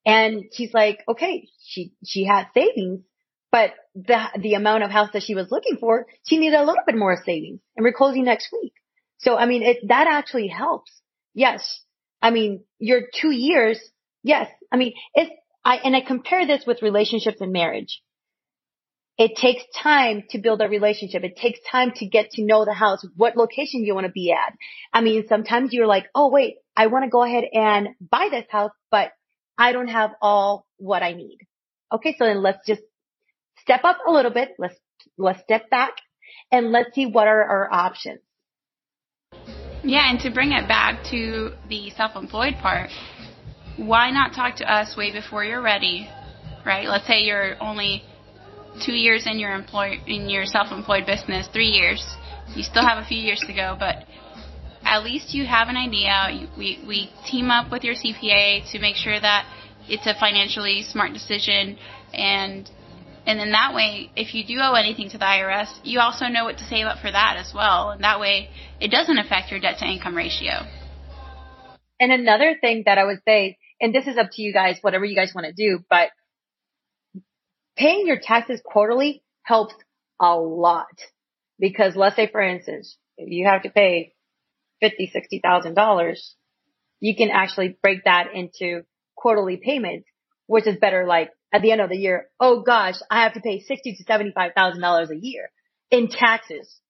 and 0.06 0.44
she's 0.52 0.72
like, 0.72 1.00
okay, 1.08 1.48
she, 1.64 1.92
she 2.04 2.24
had 2.24 2.46
savings, 2.54 3.00
but 3.50 3.72
the, 3.94 4.18
the 4.40 4.54
amount 4.54 4.84
of 4.84 4.90
house 4.90 5.10
that 5.12 5.22
she 5.22 5.34
was 5.34 5.50
looking 5.50 5.76
for, 5.78 6.06
she 6.26 6.38
needed 6.38 6.56
a 6.56 6.64
little 6.64 6.82
bit 6.86 6.96
more 6.96 7.16
savings 7.24 7.60
and 7.76 7.84
we're 7.84 7.92
closing 7.92 8.24
next 8.24 8.48
week. 8.52 8.72
So, 9.18 9.36
I 9.36 9.46
mean, 9.46 9.62
it, 9.62 9.78
that 9.88 10.06
actually 10.08 10.48
helps. 10.48 10.92
Yes. 11.34 11.82
I 12.22 12.30
mean, 12.30 12.64
your 12.78 13.02
two 13.14 13.30
years. 13.30 13.80
Yes. 14.22 14.48
I 14.72 14.76
mean, 14.76 14.94
it's, 15.14 15.30
I, 15.64 15.76
and 15.76 15.94
I 15.96 16.00
compare 16.00 16.46
this 16.46 16.64
with 16.66 16.82
relationships 16.82 17.40
and 17.40 17.52
marriage. 17.52 18.02
It 19.18 19.34
takes 19.34 19.64
time 19.76 20.22
to 20.30 20.38
build 20.38 20.62
a 20.62 20.68
relationship. 20.68 21.24
It 21.24 21.36
takes 21.36 21.58
time 21.70 21.90
to 21.96 22.06
get 22.06 22.30
to 22.32 22.44
know 22.44 22.64
the 22.64 22.72
house, 22.72 23.04
what 23.16 23.36
location 23.36 23.84
you 23.84 23.94
want 23.94 24.06
to 24.06 24.12
be 24.12 24.30
at. 24.30 24.54
I 24.92 25.00
mean, 25.00 25.26
sometimes 25.28 25.72
you're 25.72 25.88
like, 25.88 26.06
oh 26.14 26.30
wait, 26.30 26.54
I 26.78 26.86
want 26.86 27.04
to 27.04 27.10
go 27.10 27.24
ahead 27.24 27.42
and 27.52 27.88
buy 28.00 28.28
this 28.30 28.46
house, 28.48 28.70
but 28.88 29.10
I 29.58 29.72
don't 29.72 29.88
have 29.88 30.12
all 30.22 30.64
what 30.76 31.02
I 31.02 31.12
need. 31.12 31.38
Okay. 31.92 32.14
So 32.16 32.24
then 32.24 32.40
let's 32.40 32.64
just 32.64 32.82
step 33.60 33.80
up 33.82 33.98
a 34.06 34.12
little 34.12 34.30
bit. 34.30 34.50
Let's, 34.58 34.76
let's 35.18 35.42
step 35.42 35.68
back 35.70 35.94
and 36.52 36.70
let's 36.70 36.94
see 36.94 37.06
what 37.06 37.26
are 37.26 37.42
our 37.42 37.72
options. 37.72 38.20
Yeah. 39.82 40.08
And 40.08 40.20
to 40.20 40.30
bring 40.30 40.52
it 40.52 40.68
back 40.68 41.02
to 41.10 41.50
the 41.68 41.90
self-employed 41.90 42.54
part, 42.62 42.90
why 43.76 44.12
not 44.12 44.32
talk 44.32 44.56
to 44.56 44.72
us 44.72 44.96
way 44.96 45.12
before 45.12 45.44
you're 45.44 45.62
ready? 45.62 46.08
Right. 46.64 46.86
Let's 46.86 47.08
say 47.08 47.22
you're 47.22 47.60
only 47.60 48.04
two 48.86 48.92
years 48.92 49.26
in 49.26 49.40
your 49.40 49.52
employ, 49.52 50.00
in 50.06 50.30
your 50.30 50.46
self-employed 50.46 51.06
business, 51.06 51.48
three 51.52 51.70
years. 51.70 52.06
You 52.54 52.62
still 52.62 52.86
have 52.86 52.98
a 52.98 53.04
few 53.04 53.18
years 53.18 53.42
to 53.48 53.52
go, 53.52 53.76
but 53.76 54.04
at 54.88 55.04
least 55.04 55.34
you 55.34 55.44
have 55.46 55.68
an 55.68 55.76
idea. 55.76 56.48
We, 56.56 56.82
we 56.86 57.10
team 57.30 57.50
up 57.50 57.70
with 57.70 57.84
your 57.84 57.94
CPA 57.94 58.70
to 58.72 58.78
make 58.78 58.96
sure 58.96 59.20
that 59.20 59.46
it's 59.86 60.06
a 60.06 60.14
financially 60.18 60.82
smart 60.82 61.12
decision 61.12 61.78
and 62.12 62.70
and 63.26 63.38
then 63.38 63.52
that 63.52 63.74
way, 63.74 64.10
if 64.16 64.34
you 64.34 64.42
do 64.42 64.56
owe 64.58 64.72
anything 64.72 65.10
to 65.10 65.18
the 65.18 65.24
IRS, 65.26 65.68
you 65.84 66.00
also 66.00 66.28
know 66.28 66.44
what 66.44 66.56
to 66.58 66.64
save 66.64 66.86
up 66.86 66.98
for 67.00 67.10
that 67.10 67.36
as 67.36 67.52
well. 67.54 67.90
And 67.90 68.02
that 68.02 68.20
way, 68.20 68.48
it 68.80 68.90
doesn't 68.90 69.18
affect 69.18 69.50
your 69.50 69.60
debt 69.60 69.76
to 69.80 69.84
income 69.84 70.16
ratio. 70.16 70.66
And 72.00 72.10
another 72.10 72.56
thing 72.58 72.84
that 72.86 72.96
I 72.96 73.04
would 73.04 73.18
say, 73.26 73.58
and 73.82 73.94
this 73.94 74.06
is 74.06 74.16
up 74.16 74.28
to 74.32 74.40
you 74.40 74.54
guys, 74.54 74.78
whatever 74.80 75.04
you 75.04 75.14
guys 75.14 75.32
want 75.34 75.46
to 75.46 75.52
do, 75.52 75.84
but 75.90 76.08
paying 77.76 78.06
your 78.06 78.18
taxes 78.18 78.62
quarterly 78.64 79.22
helps 79.42 79.74
a 80.18 80.34
lot. 80.34 80.86
Because 81.58 81.96
let's 81.96 82.16
say, 82.16 82.28
for 82.28 82.40
instance, 82.40 82.96
you 83.18 83.46
have 83.46 83.64
to 83.64 83.70
pay 83.70 84.14
fifty, 84.80 85.10
sixty 85.12 85.40
thousand 85.42 85.74
dollars, 85.74 86.34
you 87.00 87.16
can 87.16 87.30
actually 87.30 87.76
break 87.82 88.04
that 88.04 88.34
into 88.34 88.82
quarterly 89.16 89.56
payments, 89.56 90.08
which 90.46 90.66
is 90.66 90.76
better 90.76 91.06
like 91.06 91.30
at 91.52 91.62
the 91.62 91.72
end 91.72 91.80
of 91.80 91.88
the 91.88 91.96
year, 91.96 92.28
oh 92.38 92.62
gosh, 92.62 92.96
I 93.10 93.22
have 93.22 93.34
to 93.34 93.40
pay 93.40 93.60
sixty 93.60 93.94
to 93.94 94.04
seventy-five 94.04 94.52
thousand 94.54 94.80
dollars 94.80 95.10
a 95.10 95.16
year 95.16 95.50
in 95.90 96.08
taxes. 96.08 96.80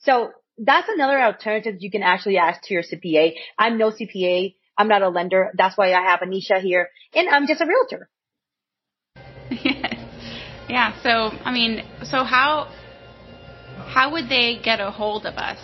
So 0.00 0.30
that's 0.58 0.88
another 0.88 1.20
alternative 1.20 1.76
you 1.80 1.90
can 1.90 2.02
actually 2.02 2.38
ask 2.38 2.62
to 2.64 2.74
your 2.74 2.82
CPA. 2.82 3.34
I'm 3.58 3.78
no 3.78 3.90
CPA. 3.90 4.54
I'm 4.76 4.88
not 4.88 5.02
a 5.02 5.08
lender. 5.08 5.52
That's 5.56 5.76
why 5.76 5.92
I 5.92 6.02
have 6.10 6.20
Anisha 6.20 6.60
here 6.60 6.88
and 7.14 7.28
I'm 7.28 7.46
just 7.46 7.60
a 7.60 7.66
realtor. 7.66 8.08
yeah. 10.68 11.00
So, 11.02 11.36
I 11.44 11.52
mean, 11.52 11.84
so 12.04 12.24
how, 12.24 12.72
how 13.76 14.12
would 14.12 14.28
they 14.28 14.58
get 14.62 14.80
a 14.80 14.90
hold 14.90 15.26
of 15.26 15.34
us? 15.34 15.58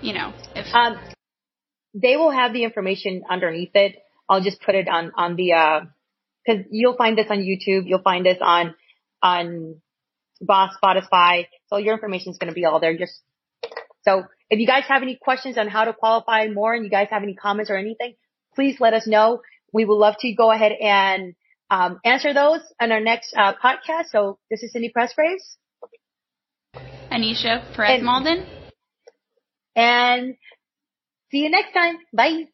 You 0.00 0.12
know, 0.12 0.32
if 0.54 0.72
um, 0.74 0.98
they 1.94 2.16
will 2.16 2.30
have 2.30 2.52
the 2.52 2.64
information 2.64 3.22
underneath 3.28 3.74
it. 3.74 3.96
I'll 4.28 4.42
just 4.42 4.60
put 4.60 4.74
it 4.74 4.88
on 4.88 5.12
on 5.16 5.36
the 5.36 5.52
uh, 5.52 5.80
because 6.44 6.64
you'll 6.70 6.96
find 6.96 7.16
this 7.16 7.26
on 7.30 7.38
YouTube. 7.38 7.86
You'll 7.86 8.02
find 8.02 8.24
this 8.24 8.38
on 8.40 8.74
on 9.22 9.80
Boss 10.40 10.74
Spotify. 10.82 11.46
So 11.68 11.78
your 11.78 11.94
information 11.94 12.32
is 12.32 12.38
going 12.38 12.50
to 12.50 12.54
be 12.54 12.64
all 12.64 12.80
there. 12.80 12.96
Just 12.96 13.20
so 14.02 14.24
if 14.50 14.58
you 14.58 14.66
guys 14.66 14.84
have 14.88 15.02
any 15.02 15.16
questions 15.20 15.58
on 15.58 15.68
how 15.68 15.84
to 15.84 15.92
qualify 15.92 16.46
more, 16.48 16.74
and 16.74 16.84
you 16.84 16.90
guys 16.90 17.08
have 17.10 17.22
any 17.22 17.34
comments 17.34 17.70
or 17.70 17.76
anything, 17.76 18.14
please 18.54 18.76
let 18.80 18.94
us 18.94 19.06
know. 19.06 19.40
We 19.72 19.84
would 19.84 19.94
love 19.94 20.14
to 20.20 20.32
go 20.34 20.50
ahead 20.50 20.72
and 20.72 21.34
um, 21.70 22.00
answer 22.04 22.32
those 22.32 22.60
on 22.80 22.92
our 22.92 23.00
next 23.00 23.34
uh, 23.36 23.54
podcast. 23.54 24.06
So 24.10 24.38
this 24.50 24.62
is 24.62 24.72
Cindy 24.72 24.92
Pressgraves. 24.96 25.56
Anisha 27.10 27.64
Perez 27.74 28.02
Malden. 28.02 28.46
And 29.78 30.36
see 31.30 31.38
you 31.38 31.50
next 31.50 31.72
time. 31.74 31.98
Bye. 32.12 32.48